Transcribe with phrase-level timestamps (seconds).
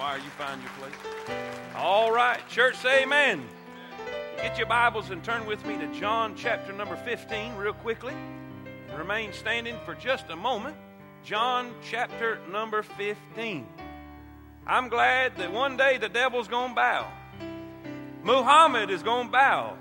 [0.00, 1.36] choir, you find your place.
[1.76, 3.46] All right, church, say amen.
[4.38, 8.14] Get your Bibles and turn with me to John chapter number 15 real quickly.
[8.96, 10.74] Remain standing for just a moment.
[11.22, 13.66] John chapter number 15.
[14.66, 17.06] I'm glad that one day the devil's going to bow.
[18.22, 19.76] Muhammad is going to bow.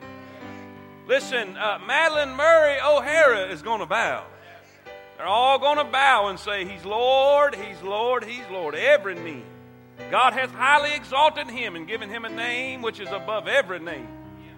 [1.08, 4.26] Listen, uh, Madalyn Murray O'Hara is going to bow.
[5.16, 8.76] They're all going to bow and say, He's Lord, He's Lord, He's Lord.
[8.76, 9.44] Every knee.
[10.11, 14.07] God hath highly exalted him and given him a name which is above every name.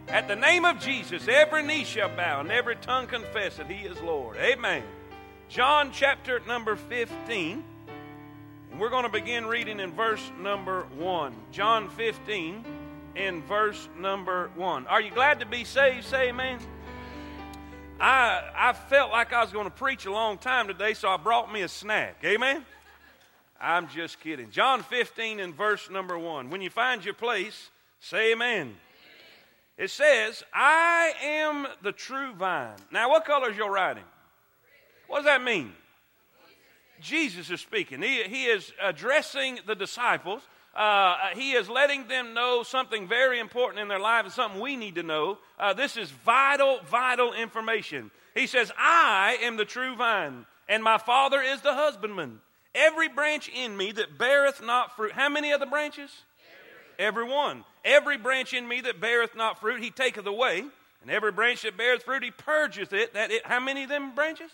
[0.07, 3.85] At the name of Jesus, every knee shall bow and every tongue confess that he
[3.85, 4.37] is Lord.
[4.37, 4.83] Amen.
[5.49, 7.63] John chapter number 15.
[8.71, 11.33] And we're going to begin reading in verse number 1.
[11.51, 12.65] John 15
[13.15, 14.87] in verse number 1.
[14.87, 16.05] Are you glad to be saved?
[16.05, 16.59] Say amen.
[17.99, 21.17] I, I felt like I was going to preach a long time today, so I
[21.17, 22.17] brought me a snack.
[22.23, 22.65] Amen?
[23.61, 24.49] I'm just kidding.
[24.49, 26.49] John 15 and verse number 1.
[26.49, 27.69] When you find your place,
[27.99, 28.75] say amen.
[29.77, 32.75] It says, I am the true vine.
[32.91, 34.03] Now, what color is your writing?
[35.07, 35.73] What does that mean?
[36.99, 38.01] Jesus is speaking.
[38.01, 40.41] He, he is addressing the disciples
[40.73, 44.77] uh, he is letting them know something very important in their life and something we
[44.77, 45.37] need to know.
[45.59, 48.09] Uh, this is vital, vital information.
[48.33, 52.39] He says, I am the true vine, and my Father is the husbandman.
[52.73, 55.11] Every branch in me that beareth not fruit.
[55.11, 56.11] How many of the branches?
[56.97, 57.65] Every one.
[57.83, 60.63] Every branch in me that beareth not fruit, he taketh away.
[61.01, 63.13] And every branch that beareth fruit, he purgeth it.
[63.13, 64.51] That it, how many of them branches?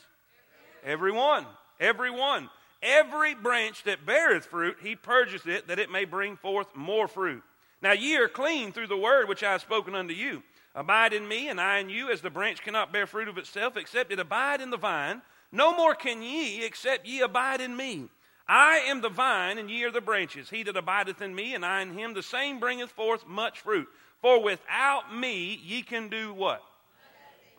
[0.84, 1.46] Every one.
[1.80, 2.50] Every one.
[2.82, 7.44] Every branch that beareth fruit, he purgeth it, that it may bring forth more fruit.
[7.82, 10.44] Now ye are clean through the word which I have spoken unto you.
[10.74, 13.78] Abide in me, and I in you, as the branch cannot bear fruit of itself,
[13.78, 15.22] except it abide in the vine.
[15.52, 18.10] No more can ye, except ye abide in me.
[18.48, 20.50] I am the vine, and ye are the branches.
[20.50, 23.88] He that abideth in me, and I in him, the same bringeth forth much fruit.
[24.22, 26.64] For without me ye can do what?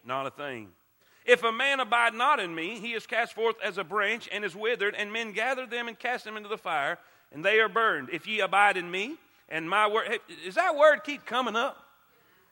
[0.04, 0.68] Not a thing.
[1.24, 4.44] If a man abide not in me, he is cast forth as a branch and
[4.44, 6.98] is withered, and men gather them and cast them into the fire,
[7.32, 8.08] and they are burned.
[8.10, 9.16] If ye abide in me,
[9.50, 11.84] and my word, does that word keep coming up?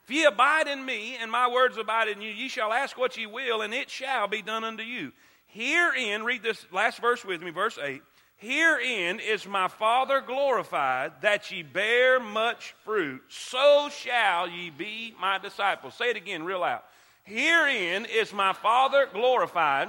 [0.05, 3.17] If ye abide in me, and my words abide in you, ye shall ask what
[3.17, 5.13] ye will, and it shall be done unto you.
[5.47, 8.03] Herein, read this last verse with me, verse 8.
[8.39, 13.23] Herein is my Father glorified, that ye bear much fruit.
[13.29, 15.95] So shall ye be my disciples.
[15.95, 16.83] Say it again, real loud.
[17.25, 19.89] Herein is my Father glorified.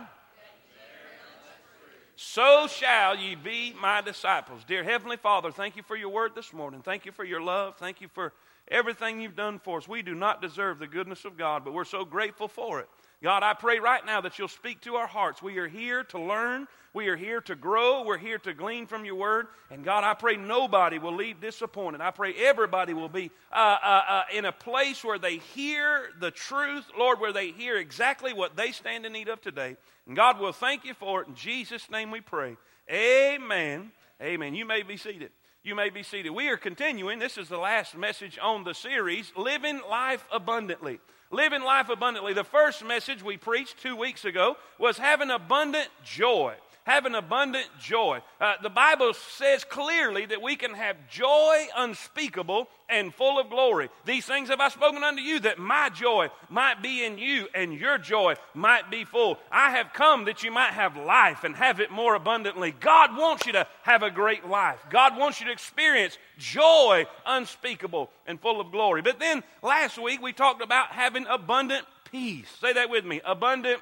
[2.15, 4.63] So shall ye be my disciples.
[4.63, 6.81] Dear Heavenly Father, thank you for your word this morning.
[6.81, 7.75] Thank you for your love.
[7.77, 8.33] Thank you for
[8.69, 9.87] everything you've done for us.
[9.87, 12.89] We do not deserve the goodness of God, but we're so grateful for it.
[13.23, 15.41] God, I pray right now that you'll speak to our hearts.
[15.41, 16.67] We are here to learn.
[16.93, 18.03] We are here to grow.
[18.03, 19.47] We're here to glean from your word.
[19.71, 21.99] And God, I pray nobody will leave disappointed.
[21.99, 26.29] I pray everybody will be uh, uh, uh, in a place where they hear the
[26.29, 29.77] truth, Lord, where they hear exactly what they stand in need of today.
[30.05, 31.27] And God will thank you for it.
[31.27, 32.55] In Jesus' name we pray.
[32.91, 33.91] Amen.
[34.21, 34.53] Amen.
[34.53, 35.31] You may be seated.
[35.63, 36.29] You may be seated.
[36.29, 37.19] We are continuing.
[37.19, 40.99] This is the last message on the series, Living Life Abundantly.
[41.29, 42.33] Living life abundantly.
[42.33, 46.55] The first message we preached two weeks ago was having abundant joy.
[46.87, 48.21] Having abundant joy.
[48.39, 53.89] Uh, the Bible says clearly that we can have joy unspeakable and full of glory.
[54.05, 57.73] These things have I spoken unto you, that my joy might be in you and
[57.73, 59.37] your joy might be full.
[59.51, 62.71] I have come that you might have life and have it more abundantly.
[62.71, 64.79] God wants you to have a great life.
[64.89, 69.01] God wants you to experience joy unspeakable and full of glory.
[69.01, 72.47] But then last week we talked about having abundant peace.
[72.61, 73.81] Say that with me abundant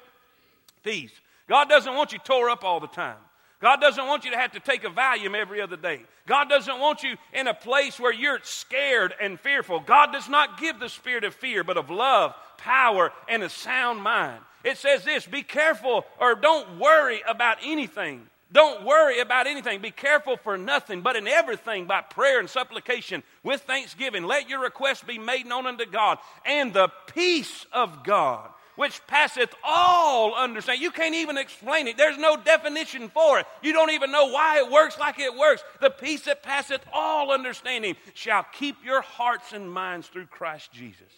[0.82, 1.12] peace.
[1.48, 3.16] God doesn't want you tore up all the time.
[3.60, 6.02] God doesn't want you to have to take a Valium every other day.
[6.26, 9.80] God doesn't want you in a place where you're scared and fearful.
[9.80, 14.02] God does not give the spirit of fear, but of love, power, and a sound
[14.02, 14.40] mind.
[14.62, 18.26] It says this be careful or don't worry about anything.
[18.52, 19.80] Don't worry about anything.
[19.80, 24.24] Be careful for nothing, but in everything by prayer and supplication with thanksgiving.
[24.24, 26.18] Let your requests be made known unto God.
[26.44, 30.82] And the peace of God, which passeth all understanding.
[30.82, 31.96] You can't even explain it.
[31.96, 33.46] There's no definition for it.
[33.62, 35.64] You don't even know why it works like it works.
[35.80, 41.08] The peace that passeth all understanding shall keep your hearts and minds through Christ Jesus.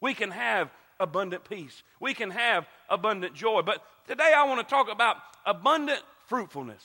[0.00, 1.82] We can have abundant peace.
[2.00, 3.62] We can have abundant joy.
[3.62, 5.16] But today I want to talk about
[5.46, 6.82] abundant fruitfulness.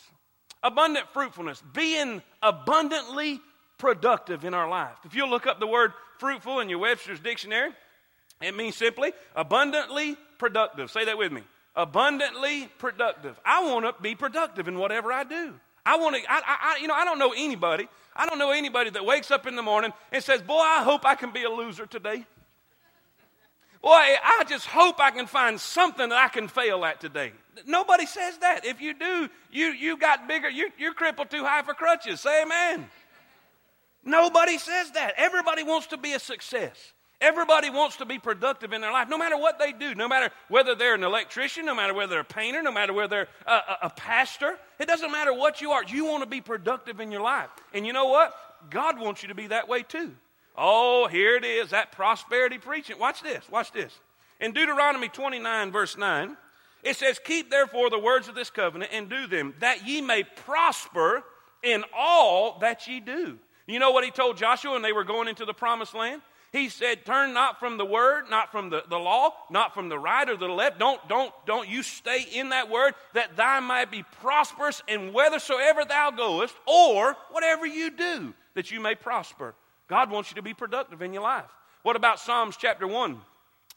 [0.64, 1.64] Abundant fruitfulness.
[1.74, 3.40] Being abundantly
[3.78, 4.98] productive in our life.
[5.06, 7.72] If you look up the word fruitful in your Webster's dictionary,
[8.42, 10.92] it means simply abundantly productive.
[10.92, 11.42] Say that with me.
[11.75, 13.39] Abundantly productive.
[13.45, 15.54] I want to be productive in whatever I do.
[15.86, 17.88] I want to, I, I, you know, I don't know anybody.
[18.16, 21.06] I don't know anybody that wakes up in the morning and says, Boy, I hope
[21.06, 22.25] I can be a loser today.
[23.81, 27.31] Boy, I just hope I can find something that I can fail at today.
[27.66, 28.66] Nobody says that.
[28.66, 32.22] If you do, you, you got bigger, you, you're crippled too high for crutches.
[32.22, 32.90] Say amen.
[34.04, 35.13] Nobody says that.
[35.18, 36.94] Everybody wants to be a success.
[37.19, 40.30] Everybody wants to be productive in their life, no matter what they do, no matter
[40.50, 43.52] whether they're an electrician, no matter whether they're a painter, no matter whether they're a,
[43.52, 44.58] a, a pastor.
[44.78, 45.84] It doesn't matter what you are.
[45.84, 47.50] You want to be productive in your life.
[47.74, 48.36] And you know what?
[48.69, 50.14] God wants you to be that way too.
[50.56, 53.00] Oh, here it is, that prosperity preaching.
[53.00, 53.94] Watch this, watch this.
[54.40, 56.38] In Deuteronomy 29, verse 9,
[56.84, 60.24] it says, Keep therefore the words of this covenant and do them, that ye may
[60.24, 61.24] prosper
[61.64, 63.40] in all that ye do.
[63.68, 66.22] You know what he told Joshua when they were going into the promised land?
[66.52, 70.00] He said, Turn not from the word, not from the, the law, not from the
[70.00, 70.80] right or the left.
[70.80, 75.84] Don't, don't, don't you stay in that word, that thou might be prosperous and whithersoever
[75.86, 79.56] thou goest, or whatever you do, that you may prosper.
[79.88, 81.50] God wants you to be productive in your life.
[81.84, 83.20] What about Psalms chapter 1?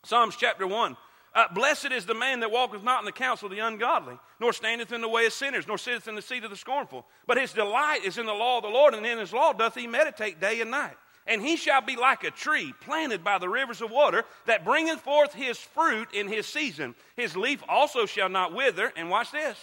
[0.05, 0.97] Psalms chapter 1.
[1.33, 4.53] Uh, Blessed is the man that walketh not in the counsel of the ungodly, nor
[4.53, 7.07] standeth in the way of sinners, nor sitteth in the seat of the scornful.
[7.27, 9.77] But his delight is in the law of the Lord, and in his law doth
[9.77, 10.97] he meditate day and night.
[11.31, 14.99] And he shall be like a tree planted by the rivers of water that bringeth
[14.99, 16.97] forth his fruit in his season.
[17.17, 18.93] His leaf also shall not wither.
[18.97, 19.57] And watch this.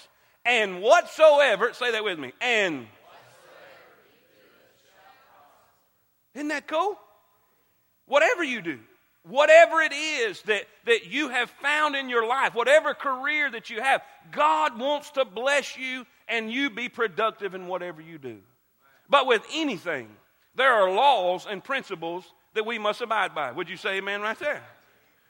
[0.45, 2.87] And whatsoever, say that with me, and
[6.35, 6.97] isn't that cool?
[8.05, 8.79] Whatever you do,
[9.23, 13.81] whatever it is that, that you have found in your life, whatever career that you
[13.81, 18.37] have, God wants to bless you and you be productive in whatever you do.
[19.09, 20.07] But with anything,
[20.57, 22.25] there are laws and principles
[22.55, 23.51] that we must abide by.
[23.51, 24.63] Would you say amen right there?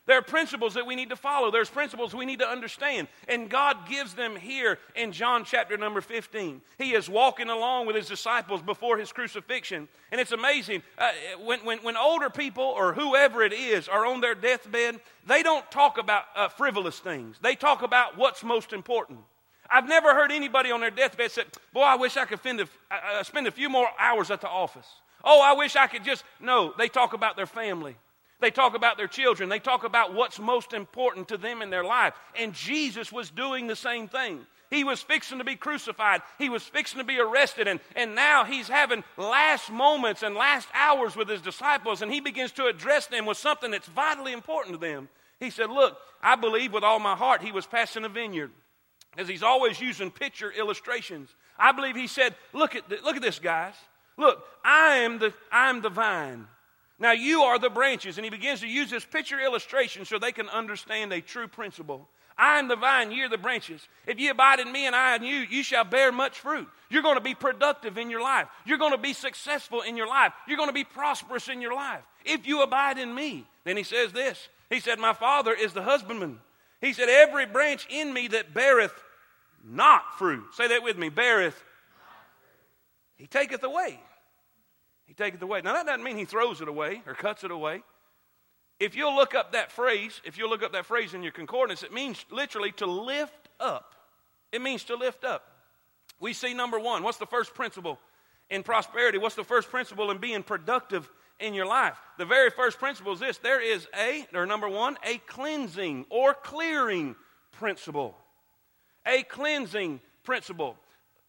[0.07, 1.51] There are principles that we need to follow.
[1.51, 3.09] There's principles we need to understand.
[3.27, 6.61] And God gives them here in John chapter number 15.
[6.77, 9.89] He is walking along with his disciples before his crucifixion.
[10.13, 10.81] And it's amazing.
[10.97, 11.11] Uh,
[11.43, 15.69] when, when, when older people or whoever it is are on their deathbed, they don't
[15.71, 17.35] talk about uh, frivolous things.
[17.41, 19.19] They talk about what's most important.
[19.69, 23.23] I've never heard anybody on their deathbed say, Boy, I wish I could a, uh,
[23.23, 24.87] spend a few more hours at the office.
[25.29, 26.23] Oh, I wish I could just.
[26.39, 27.97] No, they talk about their family.
[28.39, 29.49] They talk about their children.
[29.49, 32.13] They talk about what's most important to them in their life.
[32.39, 34.45] And Jesus was doing the same thing.
[34.69, 36.21] He was fixing to be crucified.
[36.37, 37.67] He was fixing to be arrested.
[37.67, 42.01] And, and now he's having last moments and last hours with his disciples.
[42.01, 45.09] And he begins to address them with something that's vitally important to them.
[45.41, 48.51] He said, Look, I believe with all my heart he was passing a vineyard.
[49.17, 51.35] As he's always using picture illustrations.
[51.57, 53.73] I believe he said, Look at, look at this, guys.
[54.17, 56.47] Look, I am the, I am the vine.
[56.99, 58.17] Now you are the branches.
[58.17, 62.07] And he begins to use this picture illustration so they can understand a true principle.
[62.37, 63.87] I am the vine, ye are the branches.
[64.05, 66.67] If ye abide in me and I in you, you shall bear much fruit.
[66.89, 68.47] You're going to be productive in your life.
[68.63, 70.33] You're going to be successful in your life.
[70.47, 72.03] You're going to be prosperous in your life.
[72.25, 73.45] If you abide in me.
[73.63, 76.39] Then he says this He said, My Father is the husbandman.
[76.79, 78.93] He said, Every branch in me that beareth
[79.65, 80.45] not fruit.
[80.53, 81.63] Say that with me beareth.
[83.17, 83.99] He taketh away.
[85.07, 85.61] He taketh away.
[85.61, 87.81] Now, that doesn't mean he throws it away or cuts it away.
[88.79, 91.81] If you'll look up that phrase, if you'll look up that phrase in your concordance,
[91.81, 93.95] it means literally to lift up.
[94.51, 95.49] It means to lift up.
[96.19, 97.03] We see number one.
[97.03, 97.99] What's the first principle
[98.49, 99.17] in prosperity?
[99.17, 101.09] What's the first principle in being productive
[101.39, 101.97] in your life?
[102.17, 106.33] The very first principle is this there is a, or number one, a cleansing or
[106.33, 107.15] clearing
[107.53, 108.15] principle.
[109.05, 110.75] A cleansing principle.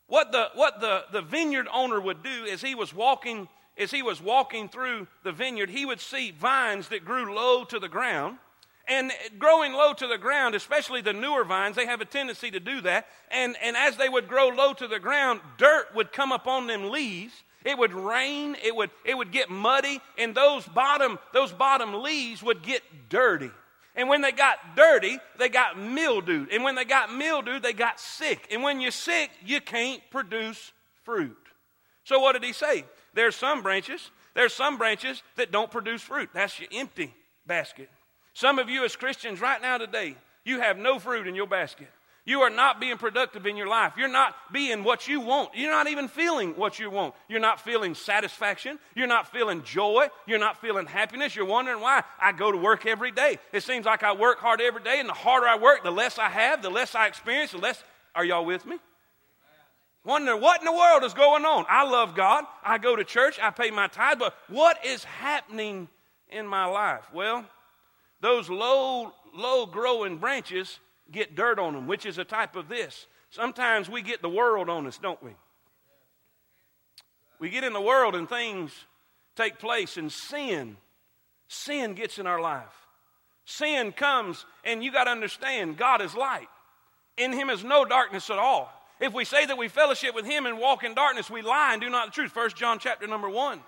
[0.07, 4.03] What the, what the, the vineyard owner would do is he was walking as he
[4.03, 8.39] was walking through the vineyard, he would see vines that grew low to the ground.
[8.89, 12.61] And growing low to the ground, especially the newer vines, they have a tendency to
[12.61, 13.07] do that.
[13.31, 16.67] And, and as they would grow low to the ground, dirt would come up on
[16.67, 17.35] them leaves.
[17.65, 22.43] It would rain, it would, it would get muddy, and those bottom, those bottom leaves
[22.43, 23.51] would get dirty.
[23.95, 26.51] And when they got dirty, they got mildewed.
[26.53, 28.47] And when they got mildewed, they got sick.
[28.51, 31.37] And when you're sick, you can't produce fruit.
[32.05, 32.85] So what did he say?
[33.19, 36.31] There's some branches, there's some branches that don't produce fruit.
[36.33, 37.13] That's your empty
[37.49, 37.91] basket.
[38.33, 41.89] Some of you as Christians right now today, you have no fruit in your basket.
[42.25, 43.95] You are not being productive in your life.
[43.99, 45.51] You're not being what you want.
[45.57, 47.13] You're not even feeling what you want.
[47.29, 48.79] You're not feeling satisfaction.
[48.95, 50.07] You're not feeling joy.
[50.29, 51.35] You're not feeling happiness.
[51.35, 52.05] You're wondering why.
[52.21, 53.41] I go to work every day.
[53.53, 56.21] It seems like I work hard every day, and the harder I work, the less
[56.21, 57.83] I have, the less I experience, the less.
[58.15, 58.77] Are y'all with me?
[60.05, 61.67] Wondering what in the world is going on.
[61.69, 62.45] I love God.
[62.65, 63.39] I go to church.
[63.43, 64.19] I pay my tithe.
[64.19, 65.89] But what is happening
[66.31, 67.05] in my life?
[67.13, 67.45] Well,
[68.21, 73.07] those low, low growing branches get dirt on them, which is a type of this.
[73.31, 75.33] Sometimes we get the world on us, don't we?
[77.39, 78.73] We get in the world and things
[79.37, 80.77] take place, and sin,
[81.47, 82.75] sin gets in our life.
[83.45, 86.49] Sin comes, and you got to understand God is light.
[87.17, 88.73] In Him is no darkness at all.
[89.01, 91.81] If we say that we fellowship with Him and walk in darkness, we lie and
[91.81, 92.33] do not the truth.
[92.33, 93.61] First John chapter number one.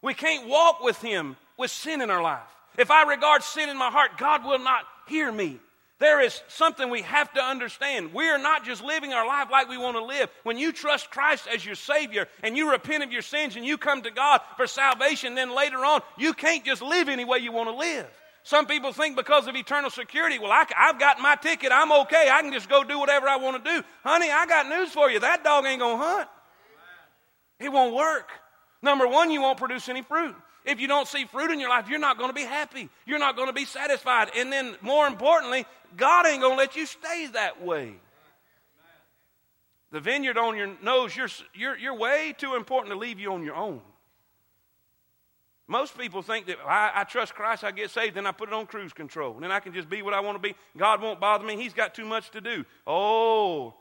[0.00, 2.40] We can't walk with Him with sin in our life.
[2.78, 5.60] If I regard sin in my heart, God will not hear me.
[5.98, 8.12] There is something we have to understand.
[8.12, 10.30] We are not just living our life like we want to live.
[10.42, 13.78] When you trust Christ as your Savior and you repent of your sins and you
[13.78, 17.52] come to God for salvation, then later on, you can't just live any way you
[17.52, 18.08] want to live.
[18.44, 22.28] Some people think because of eternal security, well, I, have got my ticket, I'm okay,
[22.30, 23.84] I can just go do whatever I want to do.
[24.02, 25.20] Honey, I got news for you.
[25.20, 26.28] That dog ain't going to hunt.
[27.60, 28.30] It won't work.
[28.82, 30.34] Number one, you won't produce any fruit.
[30.64, 32.88] If you don't see fruit in your life, you're not going to be happy.
[33.06, 34.30] You're not going to be satisfied.
[34.36, 35.64] And then, more importantly,
[35.96, 37.94] God ain't going to let you stay that way.
[39.92, 43.54] The vineyard owner knows you're, you're, you're way too important to leave you on your
[43.54, 43.82] own.
[45.68, 48.54] Most people think that I, I, trust Christ, I get saved, then I put it
[48.54, 49.34] on cruise control.
[49.34, 50.54] And then I can just be what I want to be.
[50.76, 51.56] God won't bother me.
[51.56, 52.64] He's got too much to do.
[52.86, 53.74] Oh,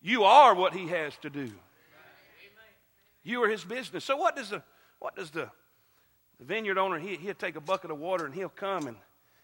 [0.00, 1.50] you are what He has to do.
[3.24, 4.04] You are His business.
[4.04, 4.62] So what does the
[4.98, 5.50] what does the,
[6.38, 6.96] the vineyard owner?
[6.96, 8.96] He, he'll take a bucket of water and he'll come and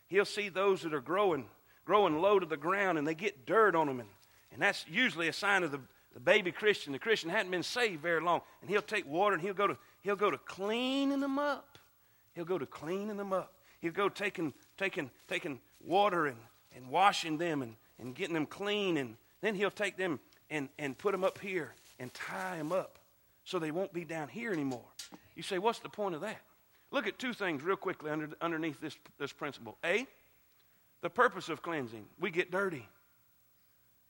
[0.07, 1.47] he'll see those that are growing
[1.85, 3.99] growing low to the ground and they get dirt on them.
[3.99, 4.09] And,
[4.52, 5.80] and that's usually a sign of the,
[6.12, 6.92] the baby Christian.
[6.92, 8.42] The Christian hadn't been saved very long.
[8.61, 11.67] And he'll take water and he'll go to, he'll go to cleaning them up.
[12.35, 13.54] He'll go to cleaning them up.
[13.80, 16.38] He'll go taking, taking, taking water and,
[16.75, 18.97] and washing them and, and getting them clean.
[18.97, 20.20] And then he'll take them
[20.50, 22.99] and, and put them up here and tie them up
[23.44, 24.85] so they won't be down here anymore.
[25.35, 26.40] You say, what's the point of that?
[26.90, 29.76] Look at two things real quickly under, underneath this, this principle.
[29.85, 30.06] A,
[31.02, 32.04] the purpose of cleansing.
[32.18, 32.87] We get dirty.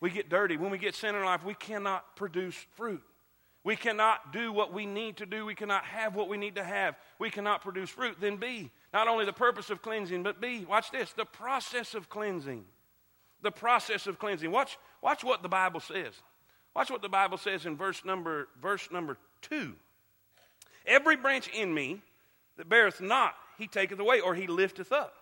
[0.00, 0.56] We get dirty.
[0.56, 3.02] When we get sin in our life, we cannot produce fruit.
[3.68, 5.44] We cannot do what we need to do.
[5.44, 6.96] We cannot have what we need to have.
[7.18, 8.16] We cannot produce fruit.
[8.18, 12.08] Then B, not only the purpose of cleansing, but B, watch this, the process of
[12.08, 12.64] cleansing.
[13.42, 14.50] The process of cleansing.
[14.50, 16.14] Watch, watch what the Bible says.
[16.74, 19.74] Watch what the Bible says in verse number, verse number two.
[20.86, 22.00] Every branch in me
[22.56, 25.12] that beareth not, he taketh away, or he lifteth up.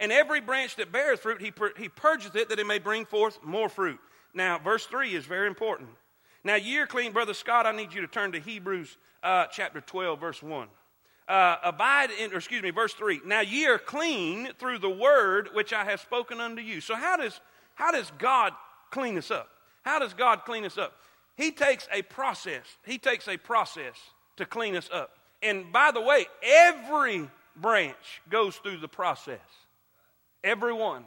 [0.00, 3.04] And every branch that beareth fruit, he, pur- he purgeth it that it may bring
[3.04, 4.00] forth more fruit.
[4.34, 5.90] Now, verse 3 is very important.
[6.44, 10.20] Now, year clean, Brother Scott, I need you to turn to Hebrews uh, chapter 12,
[10.20, 10.68] verse 1.
[11.28, 13.20] Uh, abide in, or excuse me, verse 3.
[13.24, 16.80] Now ye are clean through the word which I have spoken unto you.
[16.80, 17.40] So, how does,
[17.74, 18.52] how does God
[18.90, 19.48] clean us up?
[19.82, 20.94] How does God clean us up?
[21.36, 22.64] He takes a process.
[22.84, 23.94] He takes a process
[24.36, 25.16] to clean us up.
[25.42, 29.38] And by the way, every branch goes through the process.
[30.42, 31.04] Everyone.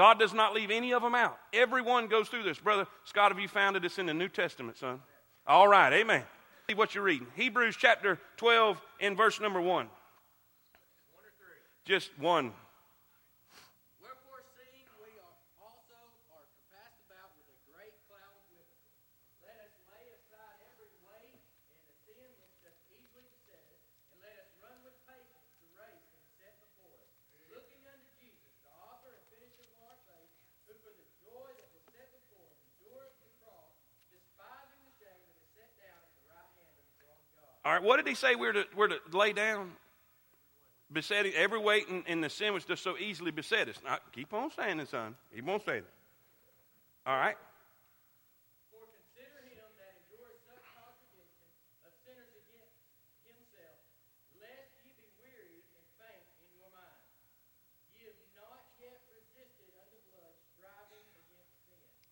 [0.00, 1.36] God does not leave any of them out.
[1.52, 2.58] Everyone goes through this.
[2.58, 3.84] Brother Scott, have you found it?
[3.84, 5.00] It's in the New Testament, son.
[5.46, 6.22] All right, amen.
[6.66, 7.26] See what you're reading.
[7.36, 9.88] Hebrews chapter 12 in verse number 1.
[11.84, 12.54] Just one.
[37.64, 39.72] All right, what did he say we're to, we're to lay down?
[40.92, 43.76] Besetting every weight in, in the sin which does so easily beset us.
[43.84, 45.14] Now, keep on saying this, son.
[45.32, 45.92] He won't say that.
[47.06, 47.36] All right.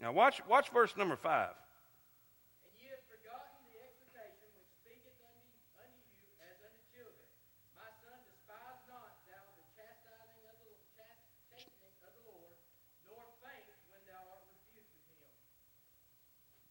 [0.00, 1.50] Now watch, watch verse number five.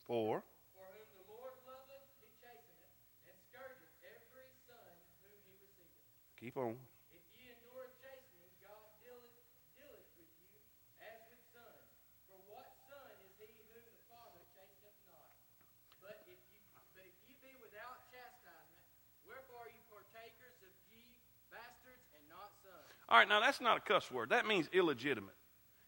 [0.07, 0.39] For.
[0.71, 2.95] For whom the Lord loveth, he chasteneth,
[3.27, 5.99] and scourgeth every son whom he receiveth.
[6.39, 6.79] Keep on.
[7.11, 9.35] If ye endure chastening, God dealeth,
[9.75, 10.55] dealeth with you
[11.03, 11.91] as with sons.
[12.31, 15.27] For what son is he whom the Father chasteneth not?
[15.99, 16.63] But if you,
[16.95, 18.87] but if ye be without chastisement,
[19.27, 21.19] wherefore are you partakers of ye
[21.51, 22.95] bastards and not sons?
[23.11, 24.31] All right, now that's not a cuss word.
[24.31, 25.36] That means illegitimate.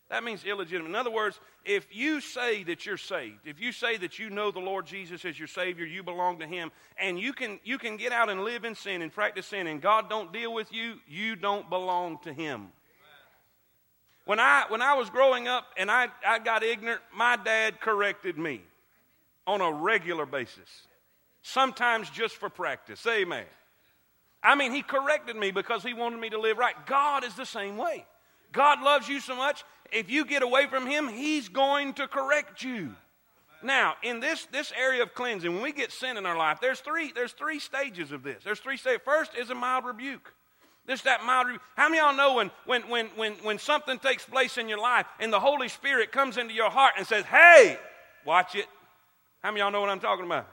[0.09, 0.89] That means illegitimate.
[0.89, 4.49] In other words, if you say that you're saved, if you say that you know
[4.49, 7.95] the Lord Jesus as your Savior, you belong to Him, and you can, you can
[7.95, 10.95] get out and live in sin and practice sin, and God don't deal with you,
[11.07, 12.69] you don't belong to Him.
[14.25, 18.37] When I, when I was growing up and I, I got ignorant, my dad corrected
[18.37, 18.61] me
[19.47, 20.69] on a regular basis.
[21.41, 23.05] sometimes just for practice.
[23.07, 23.45] Amen.
[24.41, 26.75] I mean, he corrected me because he wanted me to live right.
[26.85, 28.05] God is the same way.
[28.51, 32.63] God loves you so much, if you get away from him, he's going to correct
[32.63, 32.95] you.
[33.61, 36.79] Now, in this, this area of cleansing, when we get sin in our life, there's
[36.79, 38.43] three, there's three stages of this.
[38.43, 39.01] There's three stages.
[39.03, 40.33] First is a mild rebuke.
[40.85, 41.61] This, that mild rebuke.
[41.75, 44.79] How many of y'all know when, when, when, when, when something takes place in your
[44.79, 47.77] life and the Holy Spirit comes into your heart and says, hey,
[48.25, 48.65] watch it?
[49.43, 50.47] How many of y'all know what I'm talking about?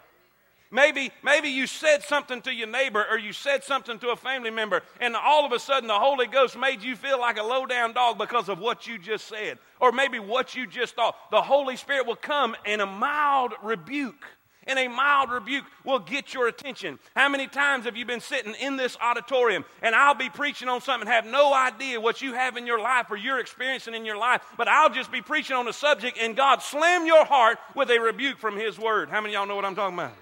[0.71, 4.51] Maybe, maybe you said something to your neighbor or you said something to a family
[4.51, 7.67] member, and all of a sudden the Holy Ghost made you feel like a low
[7.67, 11.17] down dog because of what you just said, or maybe what you just thought.
[11.31, 14.25] The Holy Spirit will come in a mild rebuke.
[14.69, 16.99] And a mild rebuke will get your attention.
[17.15, 20.81] How many times have you been sitting in this auditorium and I'll be preaching on
[20.81, 24.17] something, have no idea what you have in your life or you're experiencing in your
[24.17, 27.91] life, but I'll just be preaching on a subject and God slam your heart with
[27.91, 29.09] a rebuke from His Word?
[29.09, 30.15] How many y'all know what I'm talking about?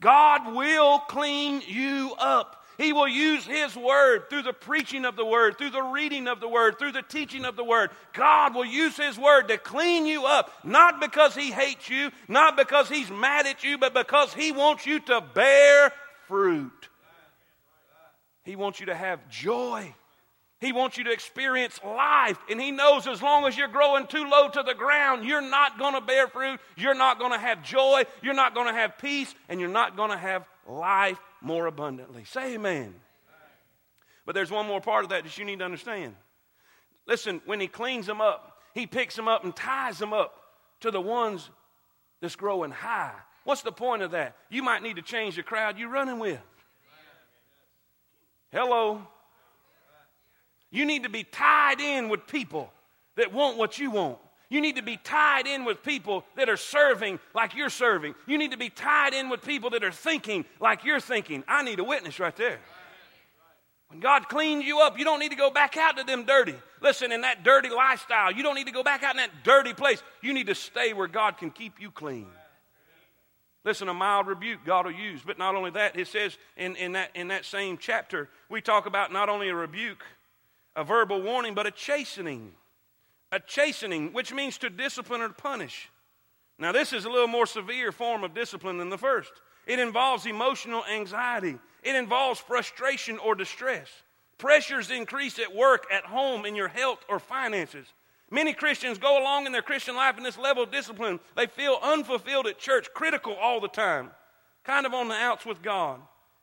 [0.00, 2.64] God will clean you up.
[2.78, 6.40] He will use His Word through the preaching of the Word, through the reading of
[6.40, 7.90] the Word, through the teaching of the Word.
[8.12, 12.56] God will use His Word to clean you up, not because He hates you, not
[12.56, 15.90] because He's mad at you, but because He wants you to bear
[16.28, 16.88] fruit.
[18.44, 19.94] He wants you to have joy.
[20.60, 22.38] He wants you to experience life.
[22.50, 25.78] And He knows as long as you're growing too low to the ground, you're not
[25.78, 26.60] going to bear fruit.
[26.76, 28.04] You're not going to have joy.
[28.22, 29.34] You're not going to have peace.
[29.48, 32.24] And you're not going to have life more abundantly.
[32.24, 32.94] Say amen.
[34.24, 36.14] But there's one more part of that that you need to understand.
[37.06, 40.34] Listen, when He cleans them up, He picks them up and ties them up
[40.80, 41.50] to the ones
[42.20, 43.12] that's growing high.
[43.44, 44.36] What's the point of that?
[44.50, 46.40] You might need to change the crowd you're running with.
[48.50, 49.06] Hello.
[50.76, 52.70] You need to be tied in with people
[53.16, 54.18] that want what you want.
[54.50, 58.14] You need to be tied in with people that are serving like you're serving.
[58.26, 61.44] You need to be tied in with people that are thinking like you're thinking.
[61.48, 62.58] I need a witness right there.
[63.88, 66.54] When God cleans you up, you don't need to go back out to them dirty.
[66.82, 69.72] Listen, in that dirty lifestyle, you don't need to go back out in that dirty
[69.72, 70.02] place.
[70.20, 72.26] You need to stay where God can keep you clean.
[73.64, 75.22] Listen, a mild rebuke God will use.
[75.26, 78.84] But not only that, it says in, in, that, in that same chapter, we talk
[78.84, 80.04] about not only a rebuke,
[80.76, 82.52] a verbal warning, but a chastening.
[83.32, 85.90] A chastening, which means to discipline or to punish.
[86.58, 89.32] Now, this is a little more severe form of discipline than the first.
[89.66, 93.88] It involves emotional anxiety, it involves frustration or distress.
[94.38, 97.86] Pressures increase at work, at home, in your health or finances.
[98.30, 101.20] Many Christians go along in their Christian life in this level of discipline.
[101.36, 104.10] They feel unfulfilled at church, critical all the time,
[104.62, 106.00] kind of on the outs with God.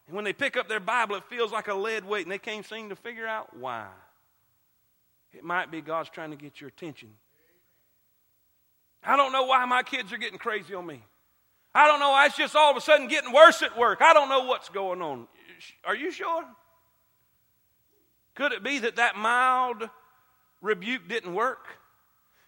[0.07, 2.39] And when they pick up their Bible, it feels like a lead weight, and they
[2.39, 3.87] can't seem to figure out why.
[5.33, 7.09] It might be God's trying to get your attention.
[9.03, 11.03] I don't know why my kids are getting crazy on me.
[11.75, 14.01] I don't know why it's just all of a sudden getting worse at work.
[14.01, 15.27] I don't know what's going on.
[15.83, 16.43] Are you sure?
[18.35, 19.89] Could it be that that mild
[20.61, 21.65] rebuke didn't work?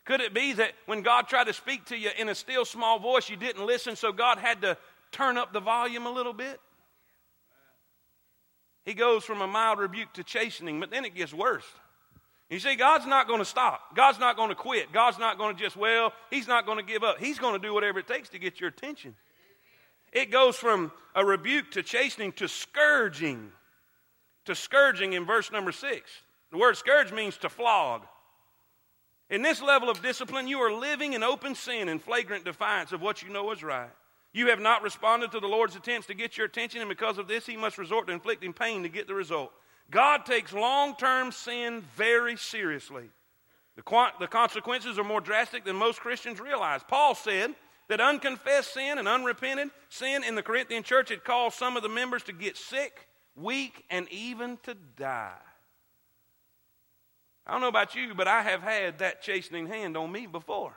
[0.06, 3.00] Could it be that when God tried to speak to you in a still small
[3.00, 4.78] voice, you didn't listen, so God had to
[5.12, 6.60] turn up the volume a little bit?
[8.86, 11.66] He goes from a mild rebuke to chastening, but then it gets worse.
[12.50, 13.96] You see, God's not going to stop.
[13.96, 14.92] God's not going to quit.
[14.92, 17.18] God's not going to just, well, He's not going to give up.
[17.20, 19.16] He's going to do whatever it takes to get your attention.
[20.12, 23.52] It goes from a rebuke to chastening to scourging.
[24.46, 26.10] To scourging in verse number six.
[26.52, 28.04] The word scourge means to flog.
[29.30, 33.02] In this level of discipline, you are living in open sin and flagrant defiance of
[33.02, 33.90] what you know is right.
[34.34, 37.28] You have not responded to the Lord's attempts to get your attention, and because of
[37.28, 39.52] this, He must resort to inflicting pain to get the result.
[39.92, 43.10] God takes long term sin very seriously.
[43.76, 46.82] The, the consequences are more drastic than most Christians realize.
[46.88, 47.54] Paul said
[47.88, 51.90] that unconfessed sin and unrepented sin in the Corinthian church had caused some of the
[51.90, 55.34] members to get sick, weak, and even to die.
[57.46, 60.74] I don't know about you, but I have had that chastening hand on me before.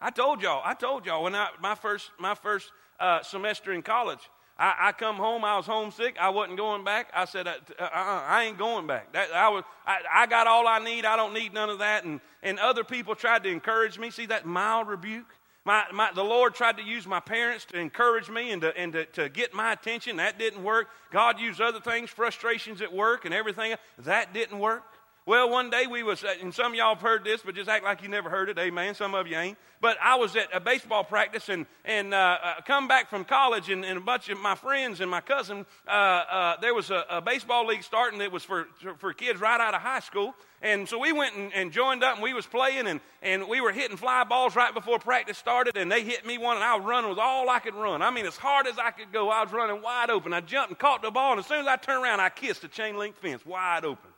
[0.00, 3.82] I told y'all, I told y'all when I, my first, my first uh, semester in
[3.82, 4.20] college,
[4.56, 7.10] I, I, come home, I was homesick, I wasn't going back.
[7.12, 9.12] I said, uh, uh, I ain't going back.
[9.12, 12.04] That, I, was, I, I, got all I need, I don't need none of that.
[12.04, 14.10] And, and other people tried to encourage me.
[14.10, 15.26] See that mild rebuke?
[15.64, 18.92] My, my, the Lord tried to use my parents to encourage me and, to, and
[18.92, 20.18] to, to get my attention.
[20.18, 20.88] That didn't work.
[21.10, 23.74] God used other things, frustrations at work and everything.
[23.98, 24.84] That didn't work.
[25.26, 27.82] Well, one day we was, and some of y'all have heard this, but just act
[27.82, 28.58] like you never heard it.
[28.58, 28.94] Amen.
[28.94, 29.56] Some of you ain't.
[29.80, 33.70] But I was at a baseball practice and and uh, uh, come back from college,
[33.70, 35.64] and, and, a bunch of my friends and my cousin.
[35.88, 38.66] Uh, uh, there was a, a, baseball league starting that was for
[38.98, 42.14] for kids right out of high school, and so we went and, and, joined up,
[42.14, 45.74] and we was playing, and and we were hitting fly balls right before practice started,
[45.76, 48.02] and they hit me one, and I was running with all I could run.
[48.02, 50.34] I mean, as hard as I could go, I was running wide open.
[50.34, 52.60] I jumped and caught the ball, and as soon as I turned around, I kissed
[52.60, 54.13] the chain link fence wide open.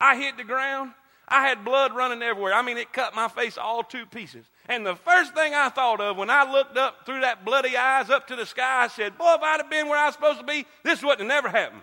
[0.00, 0.92] I hit the ground.
[1.28, 2.54] I had blood running everywhere.
[2.54, 4.44] I mean, it cut my face all two pieces.
[4.68, 8.10] And the first thing I thought of when I looked up through that bloody eyes
[8.10, 10.38] up to the sky, I said, Boy, if I'd have been where I was supposed
[10.38, 11.82] to be, this wouldn't have never happened.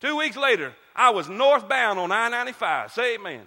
[0.00, 2.92] Two weeks later, I was northbound on I 95.
[2.92, 3.32] Say amen.
[3.32, 3.46] amen.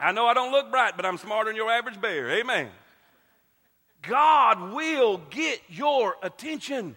[0.00, 2.30] I know I don't look bright, but I'm smarter than your average bear.
[2.30, 2.70] Amen.
[4.02, 6.96] God will get your attention.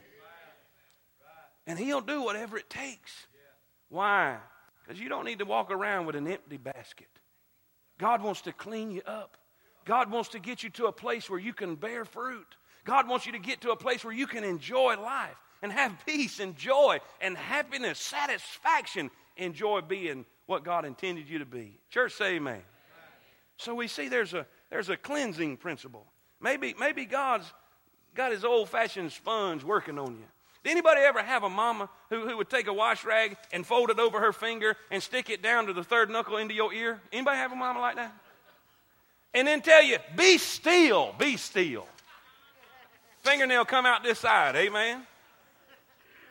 [1.67, 3.27] And He'll do whatever it takes.
[3.89, 4.37] Why?
[4.87, 7.09] Because you don't need to walk around with an empty basket.
[7.97, 9.35] God wants to clean you up.
[9.85, 12.55] God wants to get you to a place where you can bear fruit.
[12.85, 15.93] God wants you to get to a place where you can enjoy life and have
[16.05, 21.79] peace and joy and happiness, satisfaction, enjoy being what God intended you to be.
[21.89, 22.61] Church, say amen.
[23.57, 26.05] So we see there's a, there's a cleansing principle.
[26.39, 27.51] Maybe, maybe God's
[28.13, 30.25] got his old fashioned sponge working on you.
[30.67, 33.89] Did anybody ever have a mama who, who would take a wash rag and fold
[33.89, 36.99] it over her finger and stick it down to the third knuckle into your ear?
[37.13, 38.13] Anybody have a mama like that?
[39.33, 41.87] And then tell you, be still, be still.
[43.19, 45.03] Fingernail come out this side, amen?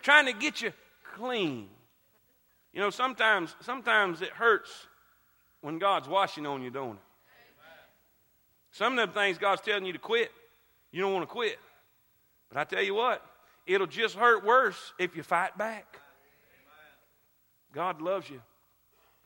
[0.03, 0.75] Trying to get you
[1.15, 1.71] clean.
[2.75, 4.87] You know, sometimes, sometimes it hurts
[5.63, 7.03] when God's washing on you, don't it?
[8.73, 10.31] Some of them things God's telling you to quit,
[10.93, 11.59] you don't want to quit.
[12.51, 13.25] But I tell you what,
[13.67, 16.01] It'll just hurt worse if you fight back.
[17.73, 18.41] God loves you.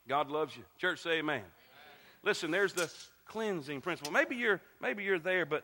[0.07, 0.63] God loves you.
[0.77, 1.37] Church, say amen.
[1.37, 1.45] amen.
[2.23, 2.91] Listen, there's the
[3.25, 4.11] cleansing principle.
[4.11, 5.63] Maybe you're, maybe you're there, but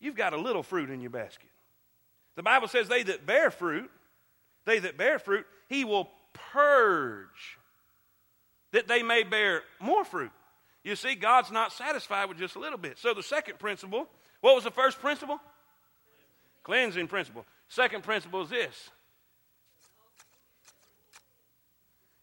[0.00, 1.50] you've got a little fruit in your basket.
[2.36, 3.90] The Bible says, They that bear fruit,
[4.64, 6.08] they that bear fruit, he will
[6.52, 7.58] purge
[8.72, 10.32] that they may bear more fruit.
[10.82, 12.98] You see, God's not satisfied with just a little bit.
[12.98, 14.08] So the second principle,
[14.40, 15.38] what was the first principle?
[16.64, 17.46] Cleansing principle.
[17.68, 18.90] Second principle is this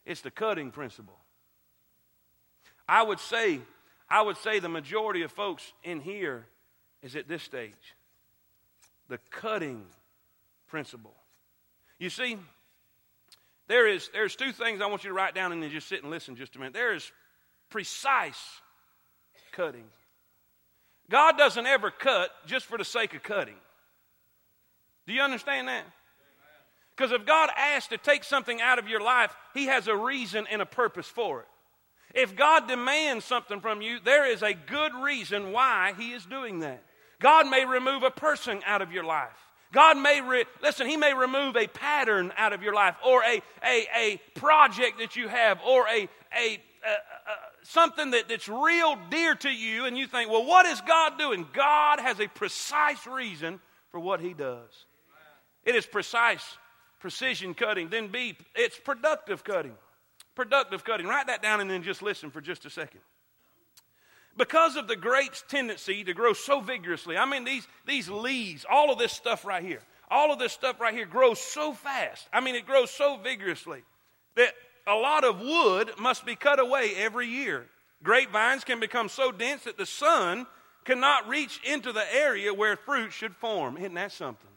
[0.05, 1.17] it's the cutting principle.
[2.87, 3.61] I would say,
[4.09, 6.45] I would say the majority of folks in here
[7.01, 7.95] is at this stage.
[9.07, 9.85] The cutting
[10.67, 11.15] principle.
[11.99, 12.37] You see,
[13.67, 16.01] there is there's two things I want you to write down and then just sit
[16.01, 16.73] and listen just a minute.
[16.73, 17.09] There is
[17.69, 18.41] precise
[19.51, 19.85] cutting.
[21.09, 23.55] God doesn't ever cut just for the sake of cutting.
[25.07, 25.83] Do you understand that?
[26.95, 30.45] Because if God asks to take something out of your life, He has a reason
[30.51, 31.47] and a purpose for it.
[32.13, 36.59] If God demands something from you, there is a good reason why He is doing
[36.59, 36.83] that.
[37.19, 39.29] God may remove a person out of your life.
[39.71, 43.41] God may, re- listen, He may remove a pattern out of your life or a,
[43.63, 46.59] a, a project that you have or a, a,
[47.63, 51.47] something that, that's real dear to you, and you think, well, what is God doing?
[51.53, 53.59] God has a precise reason
[53.91, 54.85] for what He does.
[55.63, 56.57] It is precise,
[56.99, 57.89] precision cutting.
[57.89, 59.75] Then B, it's productive cutting.
[60.35, 61.07] Productive cutting.
[61.07, 63.01] Write that down and then just listen for just a second.
[64.37, 68.91] Because of the grapes' tendency to grow so vigorously, I mean, these, these leaves, all
[68.91, 72.27] of this stuff right here, all of this stuff right here grows so fast.
[72.31, 73.83] I mean, it grows so vigorously
[74.35, 74.53] that
[74.87, 77.65] a lot of wood must be cut away every year.
[78.03, 80.47] Grapevines can become so dense that the sun
[80.85, 83.77] cannot reach into the area where fruit should form.
[83.77, 84.49] Isn't that something?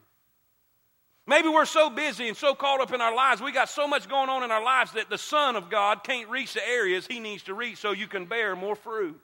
[1.27, 4.07] Maybe we're so busy and so caught up in our lives, we got so much
[4.07, 7.19] going on in our lives that the Son of God can't reach the areas He
[7.19, 9.19] needs to reach so you can bear more fruit.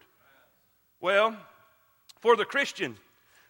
[1.00, 1.36] Well,
[2.20, 2.98] for the Christian,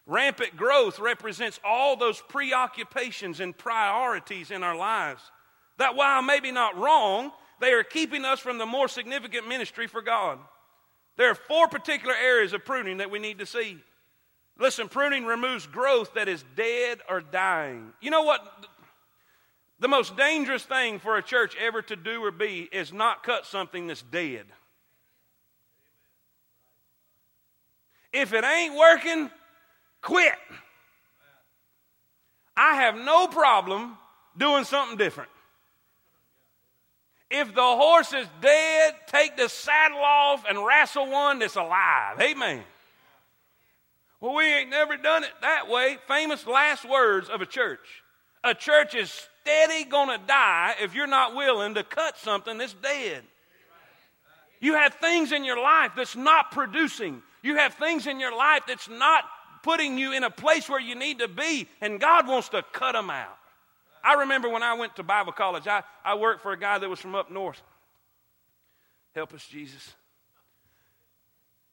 [0.06, 5.22] rampant growth represents all those preoccupations and priorities in our lives
[5.78, 10.02] that, while maybe not wrong, they are keeping us from the more significant ministry for
[10.02, 10.38] God.
[11.16, 13.78] There are four particular areas of pruning that we need to see.
[14.58, 17.92] Listen, pruning removes growth that is dead or dying.
[18.00, 18.66] You know what?
[19.80, 23.46] The most dangerous thing for a church ever to do or be is not cut
[23.46, 24.44] something that's dead.
[28.12, 29.30] If it ain't working,
[30.02, 30.34] quit.
[32.56, 33.96] I have no problem
[34.36, 35.30] doing something different.
[37.30, 42.20] If the horse is dead, take the saddle off and wrestle one that's alive.
[42.20, 42.62] Amen.
[44.22, 45.98] Well, we ain't never done it that way.
[46.06, 48.04] Famous last words of a church.
[48.44, 49.10] A church is
[49.42, 53.24] steady going to die if you're not willing to cut something that's dead.
[54.60, 57.20] You have things in your life that's not producing.
[57.42, 59.24] You have things in your life that's not
[59.64, 62.92] putting you in a place where you need to be, and God wants to cut
[62.92, 63.36] them out.
[64.04, 66.88] I remember when I went to Bible college, I, I worked for a guy that
[66.88, 67.60] was from up north.
[69.16, 69.94] Help us, Jesus.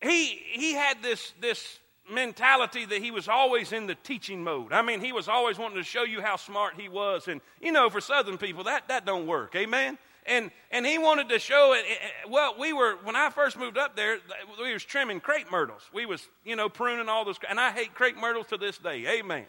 [0.01, 4.73] He, he had this, this mentality that he was always in the teaching mode.
[4.73, 7.27] I mean, he was always wanting to show you how smart he was.
[7.27, 9.55] And, you know, for Southern people, that, that don't work.
[9.55, 9.97] Amen?
[10.25, 11.85] And, and he wanted to show it.
[12.29, 14.19] Well, we were, when I first moved up there,
[14.61, 15.81] we was trimming crepe myrtles.
[15.93, 19.05] We was, you know, pruning all those, and I hate crepe myrtles to this day.
[19.19, 19.45] Amen.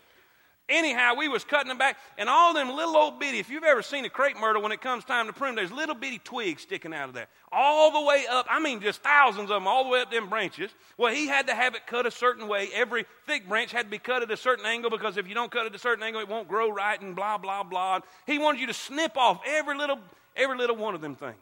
[0.70, 3.82] Anyhow, we was cutting them back, and all them little old bitty, if you've ever
[3.82, 6.94] seen a crepe myrtle when it comes time to prune, there's little bitty twigs sticking
[6.94, 7.26] out of there.
[7.50, 10.28] All the way up, I mean just thousands of them, all the way up them
[10.28, 10.70] branches.
[10.96, 12.68] Well, he had to have it cut a certain way.
[12.72, 15.50] Every thick branch had to be cut at a certain angle because if you don't
[15.50, 18.00] cut it at a certain angle, it won't grow right and blah, blah, blah.
[18.26, 19.98] He wanted you to snip off every little,
[20.36, 21.36] every little one of them things.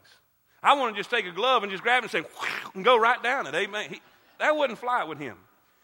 [0.63, 2.29] I want to just take a glove and just grab it and say,
[2.73, 3.53] and go right down it.
[3.53, 3.89] Amen.
[3.91, 4.01] He,
[4.39, 5.37] that wouldn't fly with him.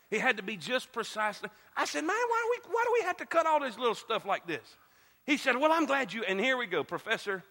[0.10, 1.50] He had to be just precisely.
[1.76, 3.96] I said, man, why do, we, why do we have to cut all this little
[3.96, 4.78] stuff like this?
[5.26, 7.44] He said, well, I'm glad you, and here we go, Professor.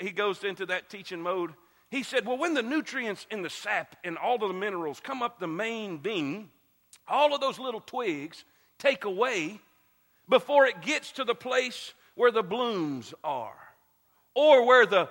[0.00, 1.52] He goes into that teaching mode.
[1.90, 5.22] He said, well, when the nutrients in the sap and all of the minerals come
[5.22, 6.50] up the main beam,
[7.08, 8.44] all of those little twigs
[8.78, 9.60] take away
[10.28, 13.56] before it gets to the place where the blooms are
[14.34, 15.08] or where the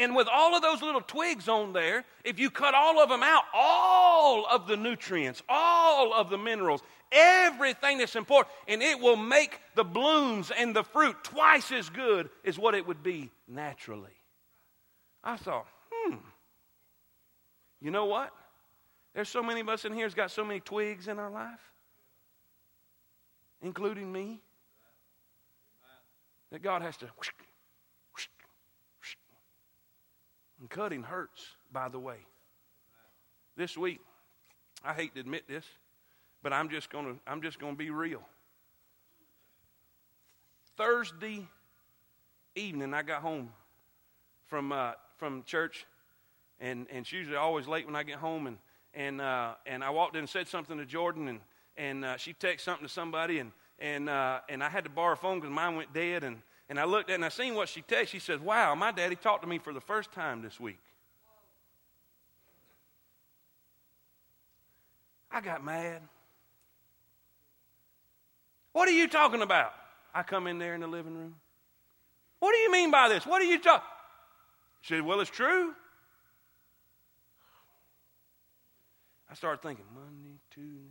[0.00, 3.22] and with all of those little twigs on there, if you cut all of them
[3.22, 6.80] out, all of the nutrients, all of the minerals,
[7.12, 12.30] everything that's important, and it will make the blooms and the fruit twice as good
[12.46, 14.16] as what it would be naturally.
[15.22, 16.16] I thought, hmm,
[17.82, 18.32] you know what?
[19.14, 21.60] There's so many of us in here has got so many twigs in our life,
[23.60, 24.40] including me,
[26.50, 27.06] that God has to
[30.59, 32.16] And cutting hurts, by the way.
[33.56, 34.00] This week,
[34.84, 35.66] I hate to admit this,
[36.42, 38.22] but I'm just gonna I'm just gonna be real.
[40.76, 41.46] Thursday
[42.54, 43.50] evening, I got home
[44.46, 45.84] from uh, from church,
[46.60, 48.56] and and it's usually always late when I get home, and
[48.94, 51.40] and uh, and I walked in and said something to Jordan, and
[51.76, 55.12] and uh, she texted something to somebody, and and uh, and I had to borrow
[55.12, 57.68] a phone because mine went dead, and and I looked at and I seen what
[57.68, 58.08] she texted.
[58.08, 60.78] She said, Wow, my daddy talked to me for the first time this week.
[65.32, 66.00] I got mad.
[68.72, 69.72] What are you talking about?
[70.14, 71.34] I come in there in the living room.
[72.38, 73.26] What do you mean by this?
[73.26, 73.86] What are you talking?
[74.82, 75.74] She said, Well, it's true.
[79.28, 80.86] I started thinking, Monday, Tuesday.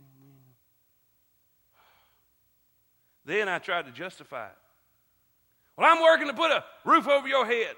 [3.24, 4.56] Then I tried to justify it.
[5.80, 7.74] Well, I'm working to put a roof over your head,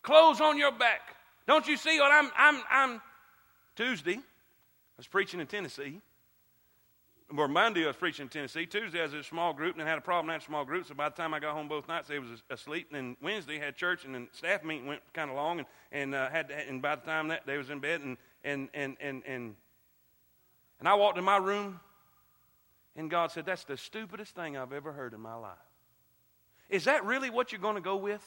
[0.00, 1.14] clothes on your back.
[1.46, 3.02] Don't you see what I'm, I'm, I'm,
[3.76, 6.00] Tuesday, I was preaching in Tennessee.
[7.36, 8.64] Or Monday, I was preaching in Tennessee.
[8.64, 10.86] Tuesday, I was in a small group and had a problem in that small group.
[10.86, 12.86] So by the time I got home both nights, they was asleep.
[12.90, 15.58] And then Wednesday, had church and then staff meeting went kind of long.
[15.58, 18.00] And, and, uh, had to, and by the time that day, was in bed.
[18.00, 19.54] And, and, and, and, and,
[20.78, 21.78] and I walked in my room,
[22.96, 25.58] and God said, That's the stupidest thing I've ever heard in my life.
[26.68, 28.22] Is that really what you're going to go with?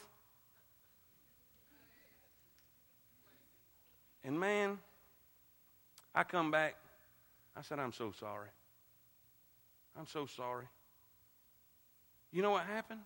[4.24, 4.78] And man,
[6.14, 6.76] I come back.
[7.56, 8.48] I said, I'm so sorry.
[9.98, 10.66] I'm so sorry.
[12.32, 13.00] You know what happened?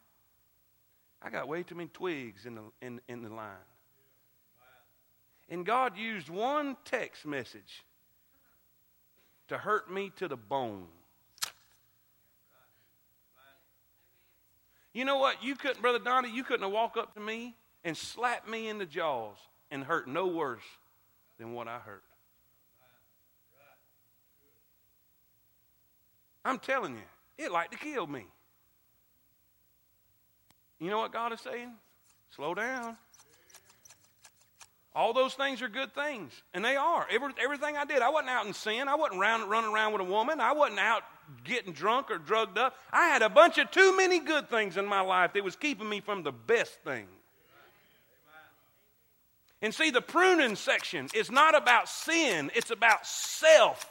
[1.21, 3.57] I got way too many twigs in the, in, in the line.
[5.49, 7.85] And God used one text message
[9.49, 10.87] to hurt me to the bone.
[14.97, 15.45] You know what?
[15.45, 17.55] You couldn't, Brother Donnie, you couldn't have walked up to me
[17.85, 19.37] and slapped me in the jaws
[19.71, 20.65] and hurt no worse
[21.39, 22.03] than what I hurt.
[26.47, 28.25] I'm telling you, it like to kill me.
[30.81, 31.73] You know what God is saying?
[32.35, 32.97] Slow down.
[34.95, 37.07] All those things are good things, and they are.
[37.11, 38.89] Every, everything I did, I wasn't out in sin.
[38.89, 40.41] I wasn't round, running around with a woman.
[40.41, 41.03] I wasn't out
[41.45, 42.75] getting drunk or drugged up.
[42.93, 45.89] I had a bunch of too many good things in my life that was keeping
[45.89, 47.07] me from the best thing.
[49.63, 53.91] And see, the pruning section is not about sin, it's about self.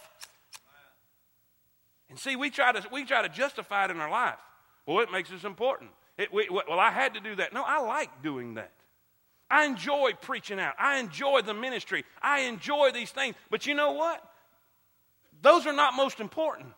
[2.10, 4.38] And see, we try to, we try to justify it in our life.
[4.86, 5.92] Well, it makes us important.
[6.18, 7.52] It, we, well, I had to do that.
[7.52, 8.72] No, I like doing that.
[9.50, 10.76] I enjoy preaching out.
[10.80, 12.06] I enjoy the ministry.
[12.22, 13.36] I enjoy these things.
[13.50, 14.24] But you know what?
[15.42, 16.70] Those are not most important.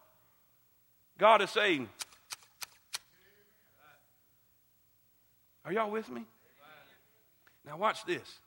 [1.18, 1.90] God is saying,
[5.66, 6.24] Are y'all with me?
[7.66, 8.40] Now, watch this.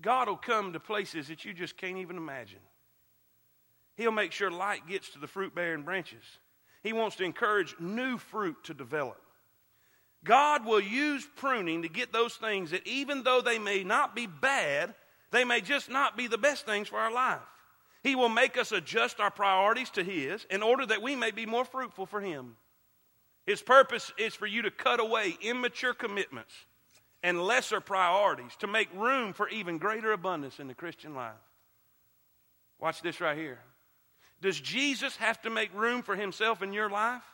[0.00, 2.58] God will come to places that you just can't even imagine.
[3.96, 6.24] He'll make sure light gets to the fruit bearing branches.
[6.82, 9.20] He wants to encourage new fruit to develop.
[10.24, 14.26] God will use pruning to get those things that, even though they may not be
[14.26, 14.94] bad,
[15.30, 17.38] they may just not be the best things for our life.
[18.06, 21.44] He will make us adjust our priorities to His in order that we may be
[21.44, 22.54] more fruitful for Him.
[23.44, 26.52] His purpose is for you to cut away immature commitments
[27.24, 31.32] and lesser priorities to make room for even greater abundance in the Christian life.
[32.78, 33.58] Watch this right here.
[34.40, 37.24] Does Jesus have to make room for himself in your life?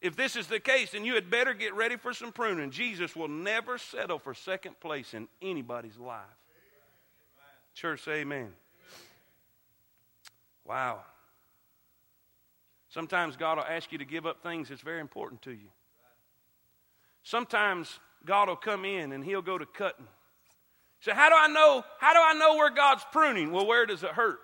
[0.00, 2.72] If this is the case, then you had better get ready for some pruning.
[2.72, 6.24] Jesus will never settle for second place in anybody's life.
[7.74, 8.52] Church, amen.
[10.70, 11.00] Wow.
[12.90, 15.66] Sometimes God will ask you to give up things that's very important to you.
[17.24, 20.06] Sometimes God will come in and he'll go to cutting.
[21.00, 21.84] So how do I know?
[21.98, 23.50] How do I know where God's pruning?
[23.50, 24.38] Well, where does it hurt?